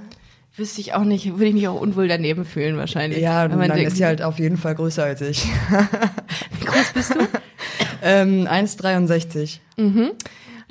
[0.55, 3.19] Wüsste ich auch nicht, würde ich mich auch unwohl daneben fühlen wahrscheinlich.
[3.19, 5.45] Ja, dann denkt, ist sie halt auf jeden Fall größer als ich.
[6.59, 7.19] wie groß bist du?
[8.01, 9.59] ähm, 1,63.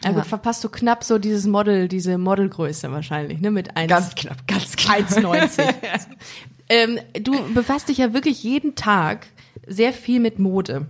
[0.05, 4.15] Ja, gut, verpasst du knapp so dieses Model, diese Modelgröße wahrscheinlich, ne, mit 1, Ganz
[4.15, 4.97] knapp, ganz knapp.
[4.99, 5.63] 1,90.
[6.69, 9.27] ähm, du befasst dich ja wirklich jeden Tag
[9.67, 10.87] sehr viel mit Mode.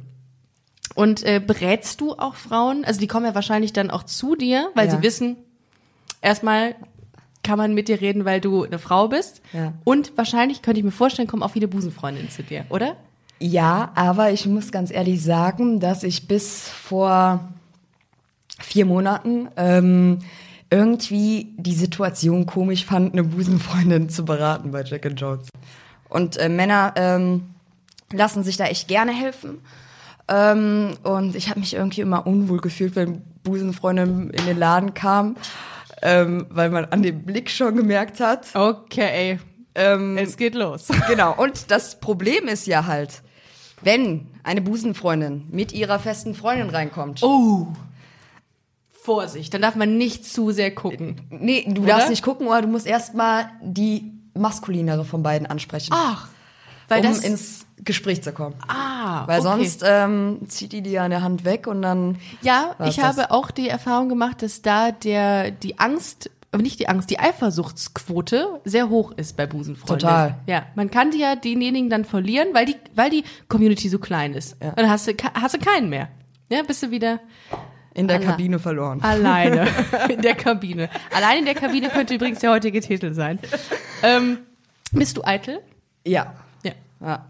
[0.94, 2.84] Und äh, berätst du auch Frauen?
[2.84, 4.96] Also die kommen ja wahrscheinlich dann auch zu dir, weil Ja.
[4.96, 5.36] sie wissen,
[6.20, 6.74] erstmal
[7.42, 9.40] kann man mit dir reden, weil du eine Frau bist.
[9.52, 9.72] Ja.
[9.84, 12.96] Und wahrscheinlich könnte ich mir vorstellen, kommen auch viele Busenfreundinnen zu dir, oder?
[13.38, 17.48] Ja, aber ich muss ganz ehrlich sagen, dass ich bis vor
[18.60, 20.18] vier Monaten ähm,
[20.68, 25.48] irgendwie die Situation komisch fand, eine Busenfreundin zu beraten bei Jack and Jones.
[26.10, 27.54] Und äh, Männer ähm,
[28.12, 29.58] lassen sich da echt gerne helfen.
[30.28, 35.36] Ähm, und ich habe mich irgendwie immer unwohl gefühlt, wenn Busenfreundin in den Laden kam,
[36.02, 38.48] ähm, weil man an dem Blick schon gemerkt hat.
[38.54, 39.38] Okay,
[39.74, 40.88] Ähm, es geht los.
[41.08, 41.34] Genau.
[41.36, 43.22] Und das Problem ist ja halt,
[43.82, 47.22] wenn eine Busenfreundin mit ihrer festen Freundin reinkommt.
[47.22, 47.68] Oh.
[49.02, 51.20] Vorsicht, dann darf man nicht zu sehr gucken.
[51.30, 51.92] Nee, du Oder?
[51.92, 55.92] darfst nicht gucken, oder du musst erstmal die maskulinere von beiden ansprechen.
[55.94, 56.28] Ach,
[56.90, 58.54] weil um das ins Gespräch zu kommen.
[58.68, 59.48] ah, Weil okay.
[59.48, 62.18] sonst ähm, zieht die dir an der Hand weg und dann.
[62.42, 63.04] Ja, ich das.
[63.16, 67.18] habe auch die Erfahrung gemacht, dass da der die Angst, aber nicht die Angst, die
[67.18, 70.00] Eifersuchtsquote sehr hoch ist bei Busenfreunden.
[70.00, 70.34] Total.
[70.46, 74.34] Ja, man kann die ja denjenigen dann verlieren, weil die weil die Community so klein
[74.34, 74.56] ist.
[74.62, 74.70] Ja.
[74.70, 76.08] Und dann hast du hast du keinen mehr.
[76.50, 77.20] Ja, bist du wieder
[77.94, 79.00] in der Kabine verloren.
[79.02, 79.66] alleine
[80.08, 80.88] in der Kabine.
[81.14, 83.38] Allein in der Kabine könnte übrigens der heutige Titel sein.
[84.02, 84.38] Ähm,
[84.92, 85.60] bist du eitel?
[86.06, 86.34] Ja.
[87.00, 87.26] Ja.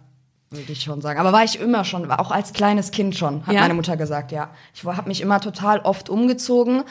[0.52, 1.20] Würde ich schon sagen.
[1.20, 3.60] Aber war ich immer schon, auch als kleines Kind schon, hat Ja?
[3.60, 4.50] meine Mutter gesagt, ja.
[4.74, 6.82] Ich habe mich immer total oft umgezogen,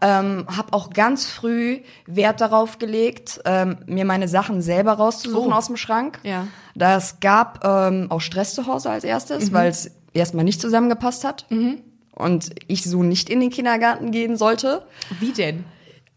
[0.00, 5.56] ähm, habe auch ganz früh Wert darauf gelegt, ähm, mir meine Sachen selber rauszusuchen Oh.
[5.56, 6.18] aus dem Schrank.
[6.24, 6.48] Ja.
[6.74, 11.46] Das gab ähm, auch Stress zu Hause als erstes, weil es erstmal nicht zusammengepasst hat.
[12.16, 14.84] Und ich so nicht in den Kindergarten gehen sollte.
[15.20, 15.64] Wie denn?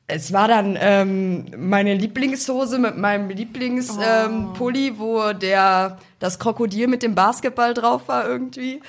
[0.08, 6.88] Es war dann ähm, meine Lieblingshose mit meinem Lieblingspulli, ähm, Pulli, wo der das Krokodil
[6.88, 8.82] mit dem Basketball drauf war irgendwie.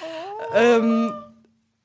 [0.55, 1.13] Ähm,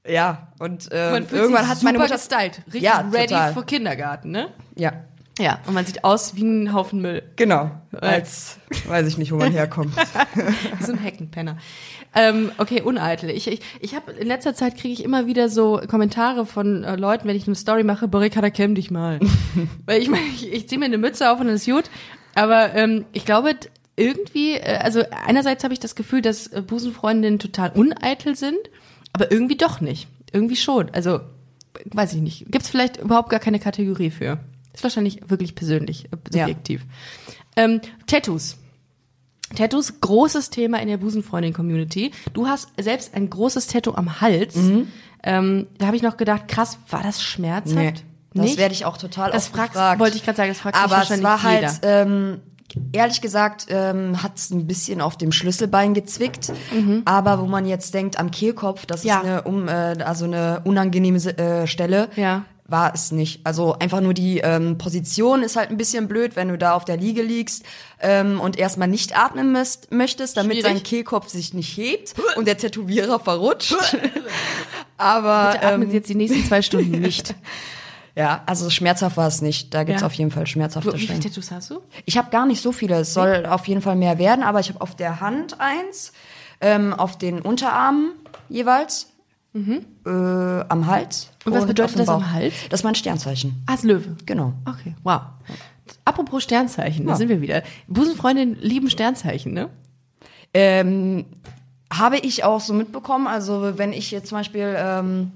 [0.08, 2.62] ja, und ähm, irgendwann hat meine super Mutter gestylt.
[2.68, 3.54] Richtig Ja, ready total.
[3.54, 4.50] für Kindergarten, ne?
[4.76, 4.92] Ja,
[5.40, 7.24] Ja, und man sieht aus wie ein Haufen Müll.
[7.36, 7.72] genau.
[7.92, 9.96] Als weiß ich nicht, wo man herkommt.
[9.96, 11.58] Wie so ein Heckenpenner.
[12.16, 13.32] Ähm, okay, uneitel.
[13.32, 16.96] Ich, ich, ich habe in letzter Zeit kriege ich immer wieder so Kommentare von äh,
[16.96, 19.20] Leuten, wenn ich eine Story mache, Borikada, kämm dich mal.
[19.86, 21.86] Weil ich meine, ich, ich ziehe mir eine Mütze auf und dann ist gut.
[22.36, 23.56] Aber ähm, ich glaube,
[23.96, 28.60] irgendwie, äh, also einerseits habe ich das Gefühl, dass äh, Busenfreundinnen total uneitel sind,
[29.14, 30.08] aber irgendwie doch nicht.
[30.32, 30.90] Irgendwie schon.
[30.92, 31.22] Also,
[31.86, 32.52] weiß ich nicht.
[32.52, 34.40] Gibt es vielleicht überhaupt gar keine Kategorie für.
[34.74, 36.46] Ist wahrscheinlich wirklich persönlich, äh, Ja.
[36.48, 36.86] subjektiv.
[37.56, 38.58] Ähm, Tattoos.
[39.56, 42.12] Tattoos, großes Thema in der Busenfreundin-Community.
[42.34, 44.56] Du hast selbst ein großes Tattoo am Hals.
[45.26, 48.04] Ähm, da habe ich noch gedacht, krass, war das schmerzhaft?
[48.34, 50.00] Nee, das werde ich auch total Das oft fragst, gefragt.
[50.00, 52.02] wollte ich gerade sagen, das fragt Aber es wahrscheinlich war halt, jeder.
[52.02, 52.40] ähm,
[52.92, 56.52] ehrlich gesagt, ähm, hat es ein bisschen auf dem Schlüsselbein gezwickt.
[57.06, 59.08] Aber wo man jetzt denkt, am Kehlkopf, das Mhm.
[59.10, 59.18] Ja.
[59.20, 59.72] ist eine, um, äh,
[60.04, 62.10] also eine unangenehme äh, Stelle.
[62.16, 62.46] Ja.
[62.66, 63.46] War es nicht.
[63.46, 66.86] Also einfach nur die ähm, Position ist halt ein bisschen blöd, wenn du da auf
[66.86, 67.64] der Liege liegst
[68.00, 70.72] ähm, und erstmal nicht atmen müsst, möchtest, damit Schwierig.
[70.74, 73.76] dein Kehlkopf sich nicht hebt und der Tätowierer verrutscht.
[74.98, 77.36] Aber Bitte atmen ähm, Sie jetzt die nächsten zwei Stunden nicht.
[78.16, 79.74] ja, also schmerzhaft war es nicht.
[79.74, 80.08] Da gibt's Ja.
[80.08, 81.20] auf jeden Fall schmerzhafte Wie viele.
[81.20, 81.82] Tattoos hast du?
[82.06, 82.96] Ich habe gar nicht so viele.
[83.00, 86.14] Es soll auf jeden Fall mehr werden, aber ich habe auf der Hand eins,
[86.62, 88.14] ähm, auf den Unterarmen
[88.50, 89.08] jeweils,
[89.56, 91.30] äh, am Hals.
[91.46, 91.52] Mhm.
[91.52, 92.32] Und was bedeutet das am.
[92.32, 92.54] Hals?
[92.70, 93.64] Das ist mein Sternzeichen.
[93.68, 94.16] Ah, ist Löwe.
[94.26, 94.54] Genau.
[94.66, 95.22] Okay, wow.
[96.06, 97.18] Apropos Sternzeichen, da Ja.
[97.18, 97.64] sind wir wieder.
[97.88, 99.70] Busenfreundinnen lieben Sternzeichen, ne?
[100.54, 101.26] Ähm,
[101.92, 103.28] habe ich auch so mitbekommen.
[103.28, 105.32] Also wenn ich jetzt zum Beispiel ähm,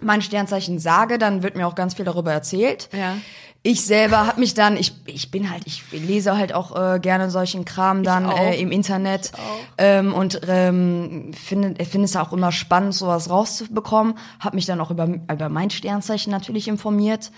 [0.00, 2.88] mein Sternzeichen sage, dann wird mir auch ganz viel darüber erzählt.
[2.92, 3.16] Ja.
[3.64, 7.28] Ich selber habe mich dann, ich, ich bin halt, ich lese halt auch äh, gerne
[7.28, 9.32] solchen Kram dann äh, im Internet.
[9.76, 14.14] Ähm, und ähm, finde finde es auch immer spannend, sowas rauszubekommen.
[14.38, 17.32] Habe mich dann auch über, über mein Sternzeichen natürlich informiert,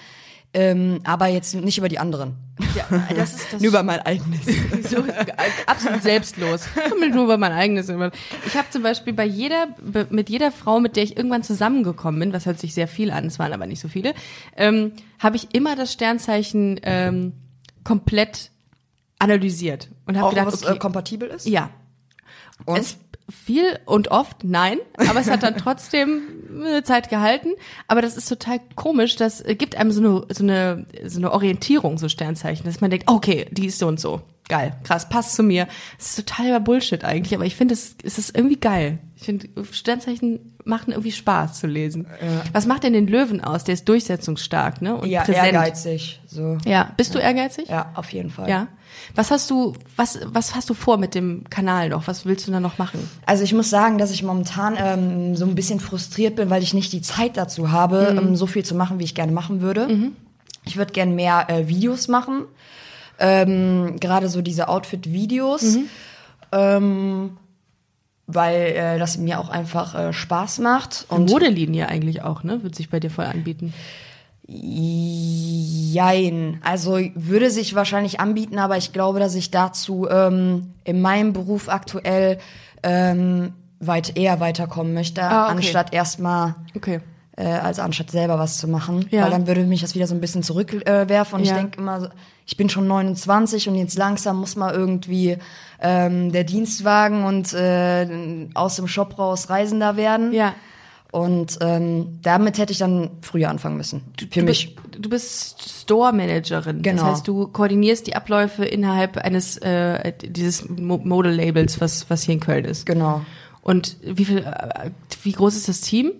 [0.53, 2.35] ähm, aber jetzt nicht über die anderen,
[2.75, 2.85] Ja,
[3.15, 4.41] das ist das nur über mein eigenes.
[4.91, 5.05] so,
[5.67, 6.67] absolut selbstlos.
[7.13, 7.89] Nur über mein eigenes.
[7.89, 9.69] Ich habe zum Beispiel bei jeder,
[10.11, 13.27] mit jeder Frau, mit der ich irgendwann zusammengekommen bin, was hört sich sehr viel an,
[13.27, 14.15] es waren aber nicht so viele,
[14.57, 17.33] ähm, habe ich immer das Sternzeichen ähm,
[17.85, 18.51] komplett
[19.19, 21.47] analysiert und habe gedacht, was okay, äh, kompatibel ist.
[21.47, 21.71] ja,
[22.65, 22.79] Und?
[22.79, 22.97] es
[23.31, 26.23] viel und oft nein, aber es hat dann trotzdem
[26.55, 27.51] eine Zeit gehalten.
[27.89, 29.17] Aber das ist total komisch.
[29.17, 33.09] Das gibt einem so eine, so eine, so eine Orientierung, so Sternzeichen, dass man denkt,
[33.09, 34.23] okay, die ist so und so.
[34.49, 35.69] Geil, krass, passt zu mir.
[35.97, 38.99] Das ist totaler Bullshit eigentlich, aber ich finde, es, es ist irgendwie geil.
[39.21, 42.07] Ich finde, Sternzeichen machen irgendwie Spaß zu lesen.
[42.55, 43.65] Was macht denn den Löwen aus?
[43.65, 44.97] Der ist durchsetzungsstark, ne?
[44.97, 45.53] Und ja, präsent.
[45.53, 46.21] ehrgeizig.
[46.27, 46.57] So.
[46.65, 47.69] Ja, bist du ehrgeizig?
[47.69, 48.49] Ja, auf jeden Fall.
[48.49, 48.69] Ja.
[49.15, 52.07] Was hast du, was, was hast du vor mit dem Kanal noch?
[52.07, 53.11] Was willst du da noch machen?
[53.27, 56.73] Also ich muss sagen, dass ich momentan ähm, so ein bisschen frustriert bin, weil ich
[56.73, 60.13] nicht die Zeit dazu habe, ähm, so viel zu machen, wie ich gerne machen würde.
[60.65, 62.45] Ich würde gerne mehr äh, Videos machen,
[63.19, 65.77] ähm, gerade so diese Outfit-Videos,
[66.53, 67.37] ähm,
[68.35, 71.07] weil äh, das mir auch einfach äh, Spaß macht.
[71.09, 72.63] Und Und Modelinie eigentlich auch, ne?
[72.63, 73.73] Wird sich bei dir voll anbieten.
[75.93, 76.59] Jein.
[76.63, 81.69] Also würde sich wahrscheinlich anbieten, aber ich glaube, dass ich dazu ähm, in meinem Beruf
[81.69, 82.39] aktuell
[82.83, 85.57] ähm, weit eher weiterkommen möchte, Ah, okay.
[85.57, 87.01] anstatt erstmal Okay.
[87.41, 89.07] Äh, als anstatt selber was zu machen.
[89.11, 89.23] Ja.
[89.25, 91.55] Weil dann würde mich das wieder so ein bisschen zurückwerfen äh, und Ja.
[91.55, 92.11] ich denke immer,
[92.47, 95.39] ich bin schon 29 und jetzt langsam muss mal irgendwie
[95.81, 98.07] ähm, der Dienstwagen und äh,
[98.55, 100.33] aus dem Shop raus Reisender werden.
[100.33, 100.55] Ja.
[101.13, 104.03] Und ähm, damit hätte ich dann früher anfangen müssen.
[104.19, 104.77] Für du mich.
[104.77, 106.83] Bist, du bist Store-Managerin.
[106.83, 107.03] Genau.
[107.03, 112.35] Das heißt, du koordinierst die Abläufe innerhalb eines äh, dieses Mo Model-Labels, was, was hier
[112.35, 112.87] in Köln ist.
[112.87, 113.23] Genau.
[113.63, 114.91] Und wie viel, äh,
[115.23, 116.13] wie groß ist das Team?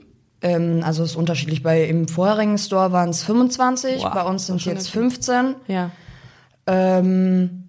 [0.43, 1.63] Ähm, also es ist unterschiedlich.
[1.63, 5.55] Bei im vorherigen Store waren es 25, Wow, bei uns sind schon jetzt ganz 15.
[5.69, 5.91] Ja.
[6.67, 7.60] Ähm,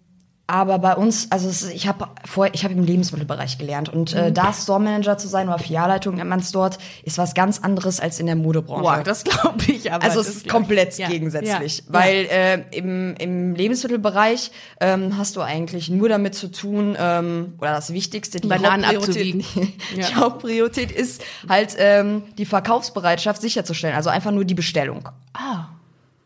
[0.51, 4.19] aber bei uns, also es, ich habe vorher, ich habe im Lebensmittelbereich gelernt und Mhm.
[4.19, 7.59] äh, da Store Manager zu sein oder Filialleitung nennt man es dort, ist was ganz
[7.59, 8.81] anderes als in der Modebranche.
[8.81, 10.03] Boah, das glaube ich aber.
[10.03, 10.47] also es ist ich.
[10.49, 11.07] komplett Ja.
[11.07, 11.83] gegensätzlich, Ja.
[11.87, 17.71] weil äh, im, im Lebensmittelbereich ähm, hast du eigentlich nur damit zu tun, ähm, oder
[17.71, 19.73] das Wichtigste, die Bananen Hauptpriorität, abzuwiegen.
[19.95, 20.15] die Ja.
[20.15, 25.07] Hauptpriorität ist halt ähm, die Verkaufsbereitschaft sicherzustellen, also einfach nur die Bestellung.
[25.33, 25.65] Ah.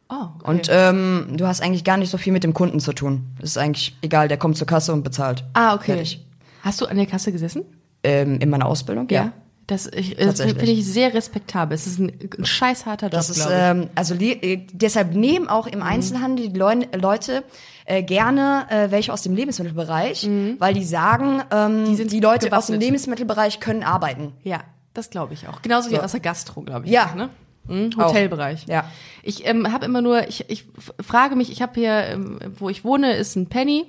[0.10, 0.50] Oh, okay.
[0.52, 3.26] Und ähm, du hast eigentlich gar nicht so viel mit dem Kunden zu tun.
[3.39, 5.44] Das ist eigentlich egal, der kommt zur Kasse und bezahlt.
[5.54, 5.94] ah, okay.
[5.94, 6.26] Fertig.
[6.62, 7.63] Hast du an der Kasse gesessen?
[8.04, 9.32] Ähm, in meiner Ausbildung, ja.
[9.68, 11.74] Das, ich, das finde ich sehr respektabel.
[11.74, 15.65] Es ist ein, ein scheiß harter Job, Das ist, ähm, also äh, deshalb nehmen auch
[15.65, 17.44] im Einzelhandel die Leu Leute
[17.86, 22.68] äh, gerne äh, welche aus dem Lebensmittelbereich, weil die sagen, ähm, die, sind Leute aus
[22.68, 22.80] dem.
[22.80, 24.34] Lebensmittelbereich können arbeiten.
[24.44, 24.60] Ja,
[24.94, 25.63] das glaube ich auch.
[25.63, 26.91] Genauso wie aus der Gastro, glaube ich.
[26.91, 27.08] Ja.
[27.08, 27.30] auch, Ne?
[27.67, 28.65] Mhm, Hotelbereich.
[28.67, 28.89] Ja.
[29.23, 30.65] Ich ähm, habe immer nur, ich, ich
[30.99, 33.86] frage mich, ich habe hier, ähm, wo ich wohne, ist ein Penny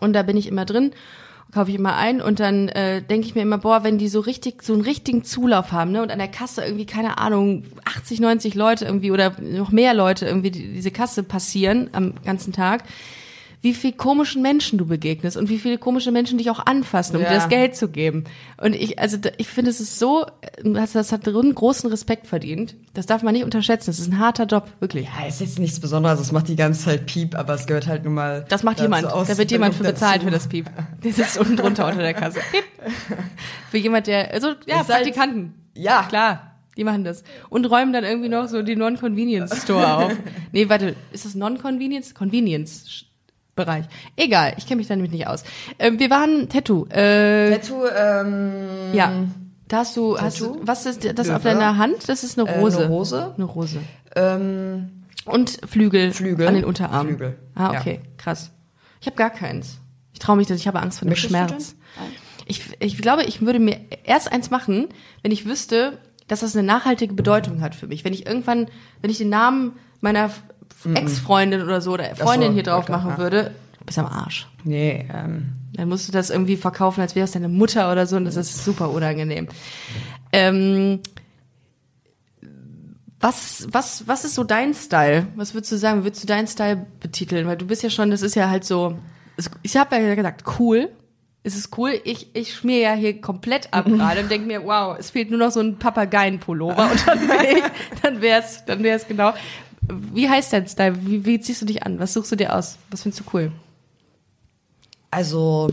[0.00, 0.92] und da bin ich immer drin,
[1.52, 4.20] kaufe ich immer ein und dann äh, denke ich mir immer, boah, wenn die so
[4.20, 8.20] richtig, so einen richtigen Zulauf haben, ne, und an der Kasse irgendwie, keine Ahnung, 80,
[8.20, 12.84] 90 Leute irgendwie oder noch mehr Leute irgendwie die, diese Kasse passieren am ganzen Tag,
[13.62, 17.22] wie viel komischen Menschen du begegnest und wie viele komische Menschen dich auch anfassen, um
[17.22, 17.28] Ja.
[17.28, 18.24] dir das Geld zu geben.
[18.60, 20.26] Und ich, also ich finde, es ist so,
[20.64, 22.74] das, das hat einen großen Respekt verdient.
[22.92, 23.86] Das darf man nicht unterschätzen.
[23.90, 25.06] Das ist ein harter Job, wirklich.
[25.16, 28.04] Ja, ist jetzt nichts Besonderes, es macht die ganze Zeit Piep, aber es gehört halt
[28.04, 28.44] nun mal.
[28.48, 29.06] Das macht dazu jemand.
[29.06, 29.94] aus- Da wird jemand für dazu.
[29.94, 30.68] bezahlt für das Piep.
[31.04, 32.40] Der sitzt unten drunter unter der Kasse.
[32.50, 32.64] Piep.
[33.70, 35.54] Für jemand, der, also, ja, Ist halt- Praktikanten.
[35.74, 36.02] Ja.
[36.08, 36.48] Klar.
[36.76, 37.22] Die machen das.
[37.48, 40.12] Und räumen dann irgendwie noch so die Non-Convenience Store auf.
[40.52, 42.12] Nee, warte, ist das Non-Convenience?
[43.64, 43.84] Convenience-Bereich.
[44.16, 45.44] Egal, ich kenne mich da nämlich nicht aus.
[45.78, 46.86] Ähm, wir waren Tattoo.
[46.88, 49.12] Äh, Tattoo, ähm, ja.
[49.68, 51.36] Da hast du, hast du, was ist das Löwe.
[51.36, 52.08] auf deiner Hand?
[52.08, 52.78] Das ist eine Äh, Rose.
[52.78, 53.34] eine Rose.
[53.36, 53.78] Eine Rose.
[54.14, 54.90] ähm,
[55.24, 56.46] Und Flügel, Flügel.
[56.46, 57.16] an den Unterarmen.
[57.16, 57.80] Flügel, Ah, ja.
[57.80, 58.50] okay, krass.
[59.00, 59.78] Ich habe gar keins.
[60.12, 61.74] Ich traue mich, dass ich habe Angst vor dem Möchtest Schmerz.
[62.46, 64.88] Ich, ich glaube, ich würde mir erst eins machen,
[65.22, 65.98] wenn ich wüsste,
[66.28, 68.04] dass das eine nachhaltige Bedeutung hat für mich.
[68.04, 68.66] Wenn ich irgendwann,
[69.00, 70.30] wenn ich den Namen meiner
[70.84, 73.18] Ex-Freundin oder so oder Freundin hier drauf machen ja.
[73.18, 74.46] würde, du bist am Arsch.
[74.64, 78.16] nee, ähm, Dann musst du das irgendwie verkaufen, als wäre es deine Mutter oder so,
[78.16, 79.48] und das ist super unangenehm.
[80.32, 81.00] Ähm,
[83.22, 85.28] was, was, was ist so dein Style?
[85.36, 86.00] Was würdest du sagen?
[86.00, 87.46] Wie Würdest du deinen Style betiteln?
[87.46, 88.98] Weil du bist ja schon, das ist ja halt so,
[89.62, 90.90] ich habe ja gesagt, cool.
[91.44, 92.00] Es ist cool.
[92.04, 95.38] Ich, ich schmier ja hier komplett ab gerade und denke mir, wow, es fehlt nur
[95.38, 97.62] noch so ein Papageienpullover und dann, wär ich,
[98.02, 99.32] dann wär's, dann wär's genau.
[99.88, 100.94] Wie heißt dein Style?
[101.06, 101.98] Wie, wie ziehst du dich an?
[101.98, 102.78] Was suchst du dir aus?
[102.90, 103.52] Was findest du cool?
[105.10, 105.70] Also,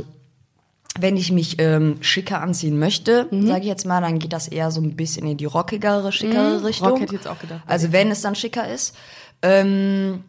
[0.99, 3.47] wenn ich mich ähm, schicker anziehen möchte, Mhm.
[3.47, 6.63] sage ich jetzt mal, dann geht das eher so ein bisschen in die rockigere, schickere
[6.63, 6.87] Richtung.
[6.87, 6.91] Mhm.
[6.93, 7.61] Rock hätte ich jetzt auch gedacht.
[7.67, 8.95] Also wenn es dann schicker ist.
[9.41, 10.23] Ähm,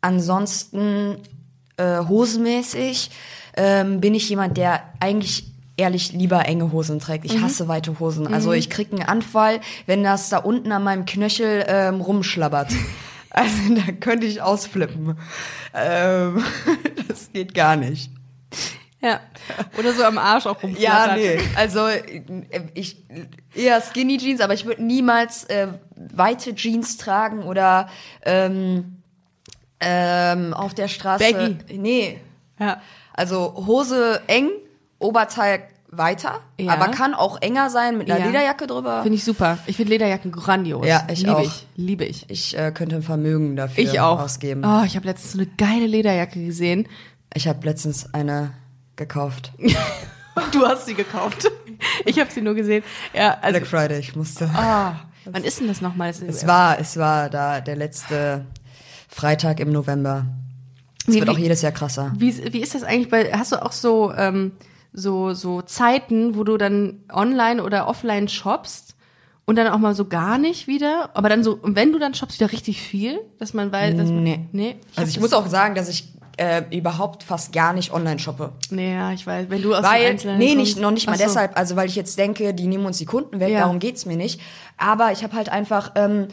[0.00, 1.16] ansonsten
[1.76, 3.10] äh, hosenmäßig
[3.56, 5.44] ähm, bin ich jemand, der eigentlich
[5.76, 7.24] ehrlich lieber enge Hosen trägt.
[7.24, 7.30] Mhm.
[7.30, 8.32] Ich hasse weite Hosen.
[8.32, 12.72] Also ich krieg einen Anfall, wenn das da unten an meinem Knöchel ähm, rumschlabbert.
[13.30, 15.18] Also da könnte ich ausflippen.
[15.74, 16.44] Ähm,
[17.08, 18.10] das geht gar nicht.
[19.00, 19.20] Ja.
[19.78, 21.16] Oder so am Arsch auch Ja, rumflattert.
[21.16, 21.40] nee.
[21.54, 21.86] Also
[22.74, 22.96] ich
[23.54, 27.88] eher Skinny Jeans, aber ich würde niemals äh, weite Jeans tragen oder
[28.24, 29.02] ähm,
[29.80, 31.32] ähm, auf der Straße.
[31.32, 31.78] Baggy.
[31.78, 32.20] Nee.
[32.58, 32.80] Ja.
[33.12, 34.50] Also Hose eng,
[34.98, 36.72] Oberteil weiter, Ja.
[36.72, 38.26] aber kann auch enger sein mit einer Ja.
[38.26, 39.02] Lederjacke drüber.
[39.02, 39.58] Finde ich super.
[39.66, 40.86] Ich finde Lederjacken grandios.
[40.86, 41.42] Ja, ich liebe auch.
[41.42, 41.66] ich.
[41.76, 42.28] Liebe ich.
[42.28, 44.20] ich äh, könnte ein Vermögen dafür Ich auch.
[44.20, 44.62] ausgeben.
[44.64, 46.86] Oh, ich habe letztens so eine geile Lederjacke gesehen.
[47.34, 48.52] Ich habe letztens eine
[48.96, 49.52] gekauft.
[50.52, 51.50] Du hast sie gekauft.
[52.04, 52.84] Ich habe sie nur gesehen.
[53.12, 53.58] Ja, also.
[53.58, 54.48] Black Friday, ich musste.
[54.54, 56.10] Ah, wann ist denn das nochmal?
[56.12, 58.44] Das Es war, es war da der letzte
[59.08, 60.26] Freitag im November.
[61.08, 62.12] Es wird auch jedes Jahr krasser.
[62.16, 64.52] Wie, wie ist das eigentlich bei, hast du auch so, ähm,
[64.92, 68.94] so, so Zeiten, wo du dann online oder offline shoppst
[69.44, 72.14] und dann auch mal so gar nicht wieder, aber dann so, und wenn du dann
[72.14, 74.46] shoppst, wieder richtig viel, dass man weiß, dass man, Nee.
[74.52, 74.76] nee.
[74.92, 78.52] hab Also ich muss auch sagen, dass ich äh, überhaupt fast gar nicht online shoppe.
[78.70, 81.16] Nee, ja, ich weiß, wenn du aus dem Weil, Einzelhandel nee, nicht, noch nicht mal
[81.18, 81.24] so.
[81.24, 83.60] deshalb, also weil ich jetzt denke, die nehmen uns die Kunden weg, Ja.
[83.60, 84.40] darum geht's mir nicht.
[84.76, 86.28] Aber ich habe halt einfach ähm,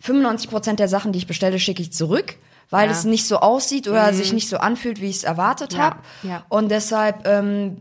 [0.00, 2.36] 95 Prozent der Sachen, die ich bestelle, schicke ich zurück,
[2.70, 2.92] weil Ja.
[2.92, 2.98] Mhm.
[2.98, 5.96] es nicht so aussieht oder sich nicht so anfühlt, wie ich es erwartet Ja, habe.
[6.22, 6.44] ja.
[6.48, 7.78] Und deshalb, ähm,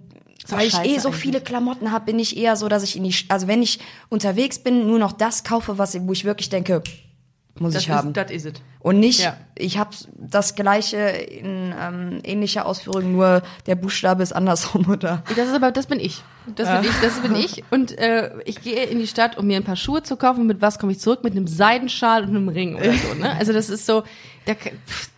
[0.49, 1.21] weil ich eh so eigentlich.
[1.21, 4.59] viele Klamotten habe, bin ich eher so, dass ich in die, also wenn ich unterwegs
[4.59, 6.83] bin, nur noch das kaufe, was wo ich wirklich denke,
[7.59, 8.09] muss Das ich haben.
[8.09, 8.53] ist, das ist es.
[8.79, 9.37] Und nicht, Ja.
[9.55, 15.23] ich habe das gleiche in ähm, ähnlicher Ausführung, nur der Buchstabe ist andersrum oder.
[15.35, 16.23] Das ist aber, das bin ich.
[16.55, 17.63] Das bin ich, das bin ich.
[17.71, 20.45] Und äh, ich gehe in die Stadt, um mir ein paar Schuhe zu kaufen.
[20.47, 21.23] Mit was komme ich zurück?
[21.23, 23.13] Mit einem Seidenschal und einem Ring oder so.
[23.13, 23.31] Ne?
[23.37, 24.03] Also das ist so,
[24.45, 25.09] da, pff,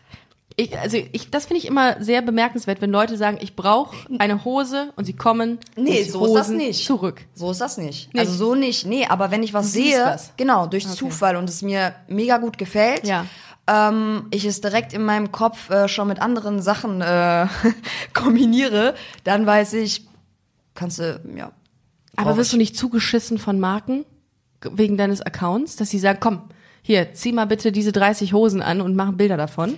[0.57, 4.45] ich, also ich, das finde ich immer sehr bemerkenswert, wenn Leute sagen, ich brauche eine
[4.45, 6.85] Hose und sie kommen Nee, so ist das Hosen nicht.
[6.85, 7.21] zurück.
[7.33, 8.13] So ist das nicht.
[8.13, 8.19] Nicht?
[8.19, 8.85] Also so nicht.
[8.85, 10.31] Nee, aber wenn ich was Du sehe, was.
[10.37, 13.25] genau, durch Zufall und es mir mega gut gefällt, Ja.
[13.67, 17.47] ähm, ich es direkt in meinem Kopf äh, schon mit anderen Sachen äh,
[18.13, 20.05] kombiniere, dann weiß ich,
[20.73, 21.51] kannst du, ja.
[22.15, 22.59] Aber wirst du ich.
[22.59, 24.05] nicht zugeschissen von Marken
[24.61, 26.41] wegen deines Accounts, dass sie sagen, komm,
[26.81, 29.77] hier, zieh mal bitte diese 30 Hosen an und mach Bilder davon?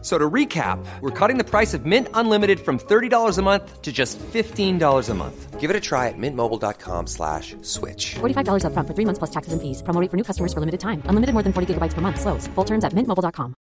[0.00, 3.82] F- So to recap, we're cutting the price of Mint Unlimited from $30 a month
[3.82, 5.60] to just $15 a month.
[5.60, 8.14] Give it a try at mintmobile.com slash switch.
[8.20, 9.82] $45 upfront for three months plus taxes and fees.
[9.82, 11.02] Promo rate for new customers for limited time.
[11.04, 12.18] Unlimited more than 40 gigabytes per month.
[12.18, 12.48] Slows.
[12.54, 13.54] Full terms at mintmobile.com.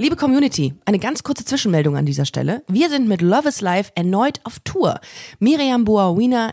[0.00, 2.62] Liebe Community, eine ganz kurze Zwischenmeldung an dieser Stelle.
[2.68, 5.00] Wir sind mit Love is Life erneut auf Tour.
[5.40, 6.52] Miriam Boawina,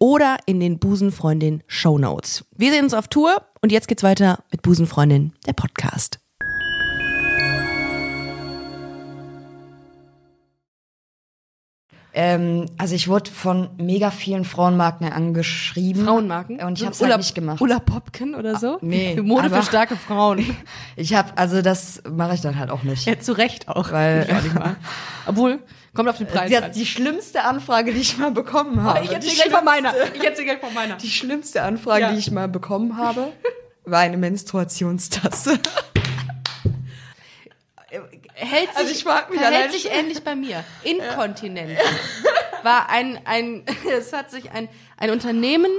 [0.00, 2.44] oder in den Busenfreundin Show Notes.
[2.56, 6.18] Wir sehen uns auf Tour und jetzt geht's weiter mit Busenfreundin, der Podcast.
[12.12, 16.04] Ähm, also ich wurde von mega vielen Frauenmarken angeschrieben.
[16.04, 16.60] Frauenmarken?
[16.60, 17.60] Und ich So habe es halt nicht gemacht.
[17.60, 18.78] Ulla Popken oder so?
[18.80, 20.44] nee, Mode für starke Frauen.
[20.96, 23.06] Ich habe, also das mache ich dann halt auch nicht.
[23.06, 23.92] Ja, zu Recht auch.
[23.92, 24.76] Weil- Ich auch nicht mal.
[25.26, 25.60] Obwohl,
[25.94, 29.04] kommt auf den Preis Die, die schlimmste Anfrage, die ich mal bekommen habe.
[29.04, 29.92] Ich erzähl die gleich von meiner.
[30.14, 30.96] Ich erzähl gleich von meiner.
[30.96, 32.12] Die schlimmste Anfrage, Ja.
[32.12, 33.32] die ich mal bekommen habe,
[33.84, 35.58] war eine Menstruationstasse.
[38.34, 40.64] hält sich, Also ich frag mich allein sich ähnlich bei mir.
[40.82, 41.78] Inkontinenz
[42.62, 43.64] war ein, ein,
[43.98, 45.70] es hat sich ein, ein Unternehmen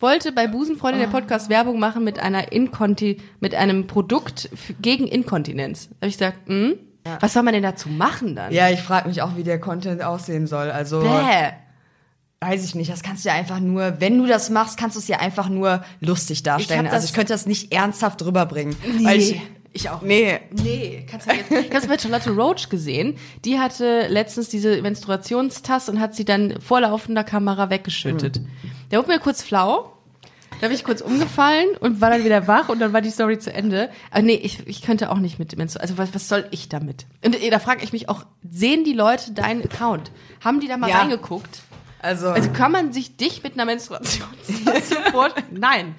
[0.00, 4.50] wollte bei Busenfreunde der Podcast Werbung machen mit einer Inkonti, mit einem Produkt
[4.80, 5.88] gegen Inkontinenz.
[5.88, 6.38] Da habe ich gesagt,
[7.06, 8.52] hm, was soll man denn dazu machen dann?
[8.52, 10.70] Ja, ich frage mich auch, wie der Content aussehen soll.
[10.70, 11.52] Also Bäh.
[12.40, 12.90] weiß ich nicht.
[12.90, 15.48] Das kannst du ja einfach nur, wenn du das machst, kannst du es ja einfach
[15.48, 16.86] nur lustig darstellen.
[16.86, 18.76] hab also ich könnte das nicht ernsthaft rüberbringen.
[18.98, 19.40] Nee, ich,
[19.72, 20.02] ich auch.
[20.02, 20.40] nee.
[20.52, 21.50] Nee, kannst du jetzt.
[21.50, 23.16] Ich habe bei Charlotte Roach gesehen.
[23.44, 28.40] Die hatte letztens diese Menstruationstasse und hat sie dann vor laufender Kamera weggeschüttet.
[28.90, 29.93] Der wurde mir kurz flau.
[30.60, 33.38] Da bin ich kurz umgefallen und war dann wieder wach und dann war die Story
[33.38, 33.90] zu Ende.
[34.10, 35.96] Aber nee, ich, ich könnte auch nicht mit Menstruation.
[35.96, 37.06] Also was, was soll ich damit?
[37.24, 40.10] Und äh, da frage ich mich auch, sehen die Leute deinen Account?
[40.42, 41.00] Haben die da mal Ja.
[41.00, 41.60] reingeguckt?
[42.00, 45.46] Also, Also kann man sich dich mit einer Menstruationstasse vorstellen?
[45.50, 45.94] Nein.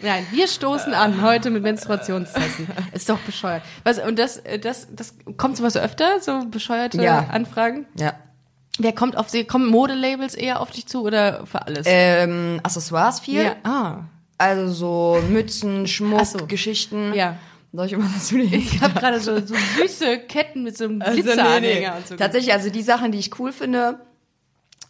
[0.00, 2.68] Nein, wir stoßen an heute mit Menstruationstassen.
[2.92, 3.62] Ist doch bescheuert.
[3.82, 7.26] Was, und das, äh, das, das kommt sowas öfter, so bescheuerte Ja.
[7.30, 7.86] Anfragen?
[7.98, 8.12] ja.
[8.78, 9.44] Wer kommt auf sie?
[9.44, 11.84] Kommen Modelabels eher auf dich zu oder für alles?
[11.88, 13.42] Ähm, Accessoires viel.
[13.42, 13.56] ja.
[13.64, 14.04] Ah.
[14.40, 16.46] Also so Mützen, Schmuck, so.
[16.46, 17.12] Geschichten.
[17.12, 17.36] Ja.
[17.72, 21.02] Soll ich immer das wieder Ich habe gerade so, so süße Ketten mit so einem
[21.02, 22.16] Also, Glitzeranhänger und so.
[22.16, 23.98] Tatsächlich, also die Sachen, die ich cool finde,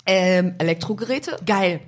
[0.07, 1.81] ähm, Elektrogeräte, Geil.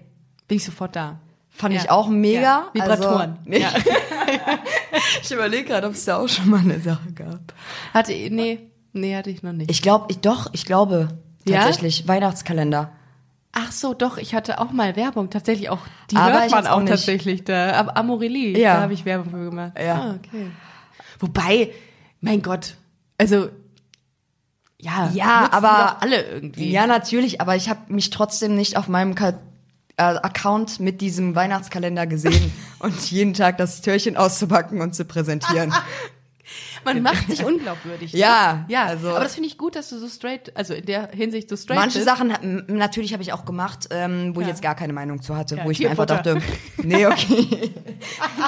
[0.48, 1.20] Bin ich sofort da.
[1.50, 1.82] fand Ja.
[1.82, 2.40] ich auch mega.
[2.40, 2.70] Ja.
[2.72, 3.38] Vibratoren.
[3.46, 3.68] Also, Ja.
[5.22, 7.52] ich überlege gerade, ob es da auch schon mal eine Sache gab.
[7.94, 8.58] Hatte, nee,
[8.92, 9.70] nee, hatte ich noch nicht.
[9.70, 11.08] Ich glaube, ich doch, ich glaube
[11.46, 11.62] Ja?
[11.62, 12.92] tatsächlich Weihnachtskalender.
[13.52, 15.80] Ach so, doch, ich hatte auch mal Werbung, tatsächlich auch,
[16.10, 18.74] die Aber hört man auch, auch tatsächlich da, Amorelie, Ja.
[18.76, 19.72] da habe ich Werbung für gemacht.
[19.76, 19.94] Ja.
[19.94, 20.50] Ah, okay.
[21.18, 21.72] Wobei,
[22.20, 22.76] mein Gott,
[23.18, 23.48] also,
[24.78, 26.70] ja, Ja, aber- alle irgendwie.
[26.70, 29.34] Ja, natürlich, aber ich habe mich trotzdem nicht auf meinem Ka
[29.96, 35.74] äh, Account mit diesem Weihnachtskalender gesehen und jeden Tag das Türchen auszupacken und zu präsentieren.
[36.84, 38.12] Man macht sich unglaubwürdig.
[38.12, 38.18] ne?
[38.18, 41.08] Ja, ja, also- aber das finde ich gut, dass du so straight, also in der
[41.12, 42.08] Hinsicht so straight Manche bist.
[42.08, 44.52] Sachen m- natürlich habe ich auch gemacht, ähm, wo ich Ja.
[44.52, 46.38] jetzt gar keine Meinung zu hatte, Ja, wo ich mir einfach dachte,
[46.82, 47.72] nee, okay.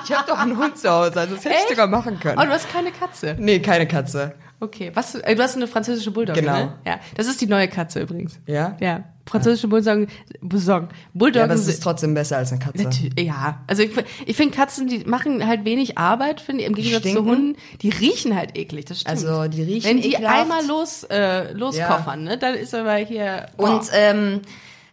[0.04, 1.68] ich habe doch einen Hund zu Hause, also das hätte ich Echt?
[1.70, 2.38] sogar machen können.
[2.38, 3.36] Oh, du hast keine Katze.
[3.38, 4.34] nee, keine Katze.
[4.60, 6.52] Okay, was, äh, du hast eine französische Bulldogge, Genau.
[6.54, 6.78] ne?
[6.86, 8.38] Ja, das ist die neue Katze übrigens.
[8.46, 8.76] Ja?
[8.80, 10.08] Ja, französische Bulldoggen,
[10.40, 12.88] Bulldoggen, Ja, Bulldoggen aber es ist trotzdem besser als eine Katze.
[13.18, 13.92] Ja, also ich,
[14.26, 17.30] ich finde Katzen, die machen halt wenig Arbeit, finde ich, im Gegensatz zu stinken.
[17.30, 17.56] Hunden.
[17.80, 19.10] Die riechen halt eklig, das stimmt.
[19.10, 20.40] Also, die riechen Wenn die ekelhaft.
[20.40, 23.48] einmal los, äh, loskoffern, ne, dann ist aber hier...
[23.56, 24.40] Und ähm,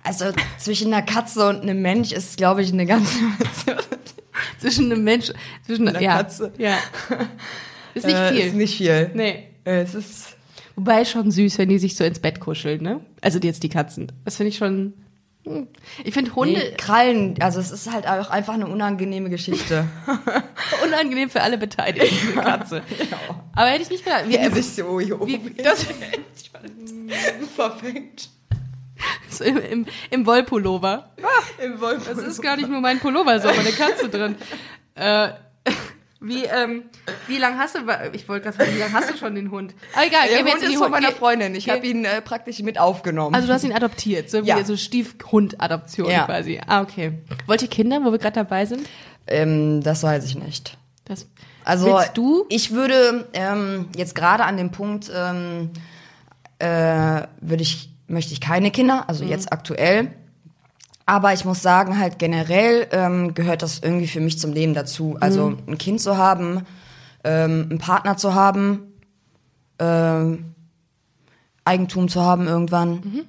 [0.03, 0.25] also
[0.57, 3.13] zwischen einer Katze und einem Mensch ist, glaube ich, eine ganze
[4.59, 5.31] zwischen einem Mensch,
[5.65, 6.53] zwischen Einer ja, Katze.
[6.57, 6.77] Ja.
[7.93, 8.45] Ist nicht äh, viel.
[8.45, 9.11] Ist nicht viel.
[9.13, 9.47] nee.
[9.65, 10.35] Äh, Es ist
[10.79, 13.01] Wobei schon süß, wenn die sich so ins Bett kuscheln, ne?
[13.19, 14.13] Also jetzt die Katzen.
[14.23, 14.93] Das finde ich schon.
[15.45, 15.67] hm.
[16.05, 19.85] Ich finde Hunde nee, Krallen, also es ist halt auch einfach eine unangenehme Geschichte.
[20.85, 22.81] unangenehm für alle Beteiligten, diese Katze.
[23.57, 24.23] Aber hätte ich nicht gedacht.
[24.27, 25.85] Wie, Wie er sich so hier wie, oben das,
[27.57, 28.29] verfängt.
[29.29, 31.09] So im, im, im Wollpullover.
[31.61, 32.21] Im Wollpullover.
[32.21, 34.35] Das ist gar nicht nur mein Pullover, ist auch eine Katze drin.
[34.95, 35.29] Äh,
[36.21, 36.83] wie, ähm,
[37.27, 37.79] wie lange hast du,
[38.13, 39.73] ich wollte gerade sagen, wie lange hast du schon den Hund?
[39.93, 41.55] Aber egal, der Hund ist von meiner Freundin.
[41.55, 43.33] Ich habe ihn äh, praktisch mit aufgenommen.
[43.35, 44.63] Also du hast ihn adoptiert, so wie Ja.
[44.65, 46.25] so Stiefhund-Adoption Ja.
[46.25, 46.59] quasi.
[46.67, 47.13] Ah, okay.
[47.47, 48.87] Wollt ihr Kinder, wo wir gerade dabei sind?
[49.27, 50.77] Ähm, das weiß ich nicht.
[51.05, 51.27] Das,
[51.63, 52.45] Also Willst du?
[52.49, 55.69] Ich würde ähm, jetzt gerade an dem Punkt ähm,
[56.59, 56.67] äh,
[57.41, 59.29] würde ich möchte ich keine Kinder, also Mhm.
[59.29, 60.11] jetzt aktuell.
[61.09, 65.17] Aber ich muss sagen, halt generell ähm, gehört das irgendwie für mich zum Leben dazu.
[65.19, 65.57] Also Mhm.
[65.67, 66.61] ein Kind zu haben,
[67.23, 68.93] ähm, einen Partner zu haben,
[69.79, 70.53] ähm,
[71.65, 73.25] Eigentum zu haben irgendwann.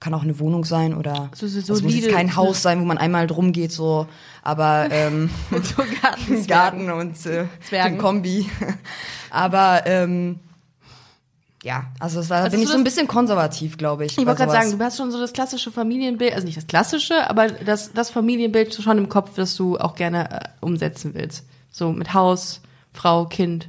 [0.00, 1.28] Kann auch eine Wohnung sein oder Mhm.
[1.34, 4.06] So- so es muss solide- jetzt kein Haus sein, wo man einmal drum geht, so.
[4.42, 5.30] Aber ähm,
[5.62, 7.98] so Garten, Garten und äh, Zwergen.
[7.98, 8.50] Kombi.
[9.30, 10.40] Aber ähm,
[11.62, 14.12] ja, also da Also bin ich so ein bisschen konservativ, glaube ich.
[14.12, 17.28] Ich wollte gerade sagen, du hast schon so das klassische Familienbild, also nicht das klassische,
[17.28, 21.46] aber das, das Familienbild schon im Kopf, das du auch gerne äh, umsetzen willst.
[21.70, 23.68] So mit Haus, Frau, Kind.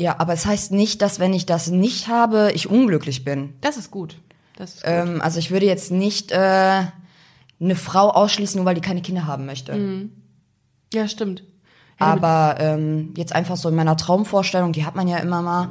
[0.00, 3.54] Ja, aber es heißt nicht, dass wenn ich das nicht habe, ich unglücklich bin.
[3.60, 4.16] Das ist gut.
[4.56, 4.90] Das ist gut.
[4.92, 6.36] Ähm, also ich würde jetzt nicht äh,
[7.60, 9.74] eine Frau ausschließen, nur weil die keine Kinder haben möchte.
[9.74, 10.12] Mhm.
[10.92, 11.44] ja, stimmt.
[12.00, 15.70] Ja, Aber ähm, jetzt einfach so in meiner Traumvorstellung, die hat man ja immer mal,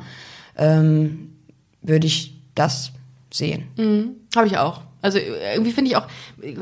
[0.56, 1.36] ähm,
[1.82, 2.92] würde ich das
[3.32, 4.16] sehen.
[4.36, 4.82] Habe ich auch.
[5.02, 6.08] Also irgendwie finde ich auch,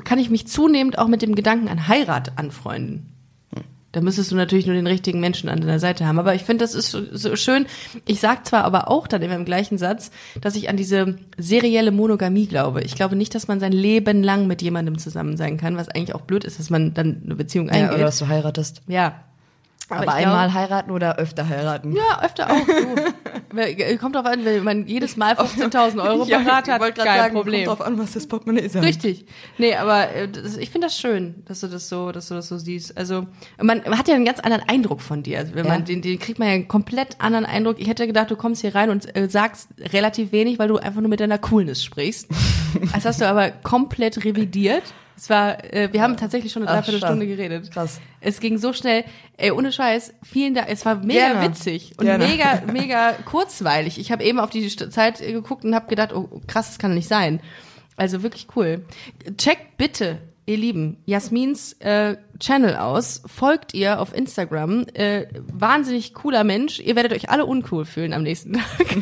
[0.06, 3.08] kann ich mich zunehmend auch mit dem Gedanken an Heirat anfreunden.
[3.92, 6.20] Da müsstest du natürlich nur den richtigen Menschen an deiner Seite haben.
[6.20, 7.66] Aber ich finde, das ist so, schön.
[8.06, 10.12] Ich sag zwar aber auch dann immer im gleichen Satz,
[10.42, 12.84] dass ich an diese serielle Monogamie glaube.
[12.84, 16.14] Ich glaube nicht, dass man sein Leben lang mit jemandem zusammen sein kann, was eigentlich
[16.14, 17.96] auch blöd ist, dass man dann eine Beziehung Ja, eingeht.
[17.96, 18.84] oder dass du heiratest.
[18.88, 19.24] Ja.
[19.90, 21.94] Aber, glaube- einmal heiraten oder öfter heiraten?
[21.96, 22.56] Ja, öfter auch.
[23.52, 23.98] Du.
[23.98, 27.66] Kommt drauf an, wenn man jedes Mal 15.000 Euro parat hat, kein sagen, Problem.
[27.66, 28.76] Kommt drauf an, was das Portemonnaie ist.
[28.76, 29.26] Richtig.
[29.58, 32.48] Nee, aber äh, das, ich finde das schön, dass du das so, dass du das
[32.48, 32.96] so siehst.
[32.96, 33.26] Also
[33.60, 35.40] man hat ja einen ganz anderen Eindruck von dir.
[35.40, 35.72] Also wenn Ja.
[35.74, 37.80] man den, den kriegt man ja einen komplett anderen Eindruck.
[37.80, 41.02] Ich hätte gedacht, du kommst hier rein und äh, sagst relativ wenig, weil du einfach
[41.02, 42.28] nur mit deiner Coolness sprichst.
[42.94, 44.84] Das hast du aber komplett revidiert.
[45.20, 47.72] Es war, äh, wir haben tatsächlich schon eine Dreiviertelstunde geredet.
[47.72, 48.00] Krass.
[48.22, 49.04] Es ging so schnell.
[49.36, 50.70] Ey, ohne Scheiß, vielen Dank.
[50.70, 51.50] Es war mega Gerne.
[51.50, 52.26] witzig und Gerne.
[52.26, 54.00] mega, mega kurzweilig.
[54.00, 56.94] Ich habe eben auf die Zeit äh, geguckt und habe gedacht, oh krass, das kann
[56.94, 57.42] nicht sein.
[57.98, 58.86] Also wirklich cool.
[59.38, 63.22] Checkt bitte, ihr Lieben, Jasmins äh, Channel aus.
[63.26, 64.86] Folgt ihr auf Instagram.
[64.94, 66.80] Äh, wahnsinnig cooler Mensch.
[66.80, 68.64] Ihr werdet euch alle uncool fühlen am nächsten Tag.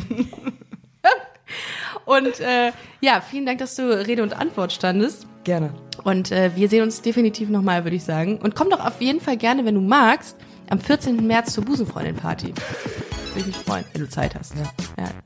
[2.06, 5.28] und äh, ja, vielen Dank, dass du Rede und Antwort standest.
[5.48, 5.72] Gerne.
[6.04, 8.36] Und äh, wir sehen uns definitiv nochmal, würde ich sagen.
[8.36, 10.36] Und komm doch auf jeden Fall gerne, wenn du magst,
[10.68, 11.26] am 14.
[11.26, 12.48] März zur Busenfreundin-Party.
[12.48, 14.52] Würde ich mich freuen, wenn du Zeit hast.
[14.54, 14.64] Ja.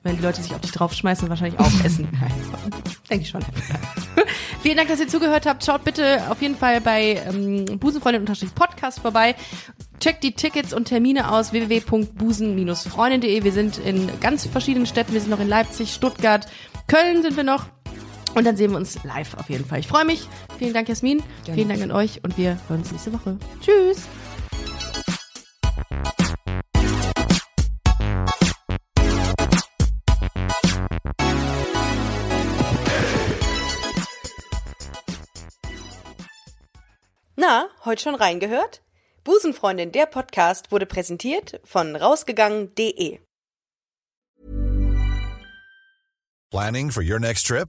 [0.04, 2.06] wenn die Leute sich auf dich draufschmeißen und wahrscheinlich auch essen.
[3.10, 3.40] Denke ich schon.
[4.62, 5.64] Vielen Dank, dass ihr zugehört habt.
[5.64, 9.34] Schaut bitte auf jeden Fall bei ähm, Busenfreundin-Podcast vorbei.
[9.98, 13.42] Checkt die Tickets und Termine aus www.busen-freundin.de.
[13.42, 15.14] Wir sind in ganz verschiedenen Städten.
[15.14, 16.46] Wir sind noch in Leipzig, Stuttgart,
[16.86, 17.66] Köln sind wir noch.
[18.34, 19.80] Und dann sehen wir uns live auf jeden Fall.
[19.80, 20.26] Ich freue mich.
[20.58, 21.22] Vielen Dank, Jasmin.
[21.44, 21.54] Gerne.
[21.54, 23.38] Vielen Dank an euch und wir hören uns nächste Woche.
[23.60, 24.06] Tschüss.
[37.36, 38.82] Na, heute schon reingehört?
[39.24, 43.18] Busenfreundin, der Podcast wurde präsentiert von rausgegangen.de.
[46.50, 47.68] Planning for your next trip?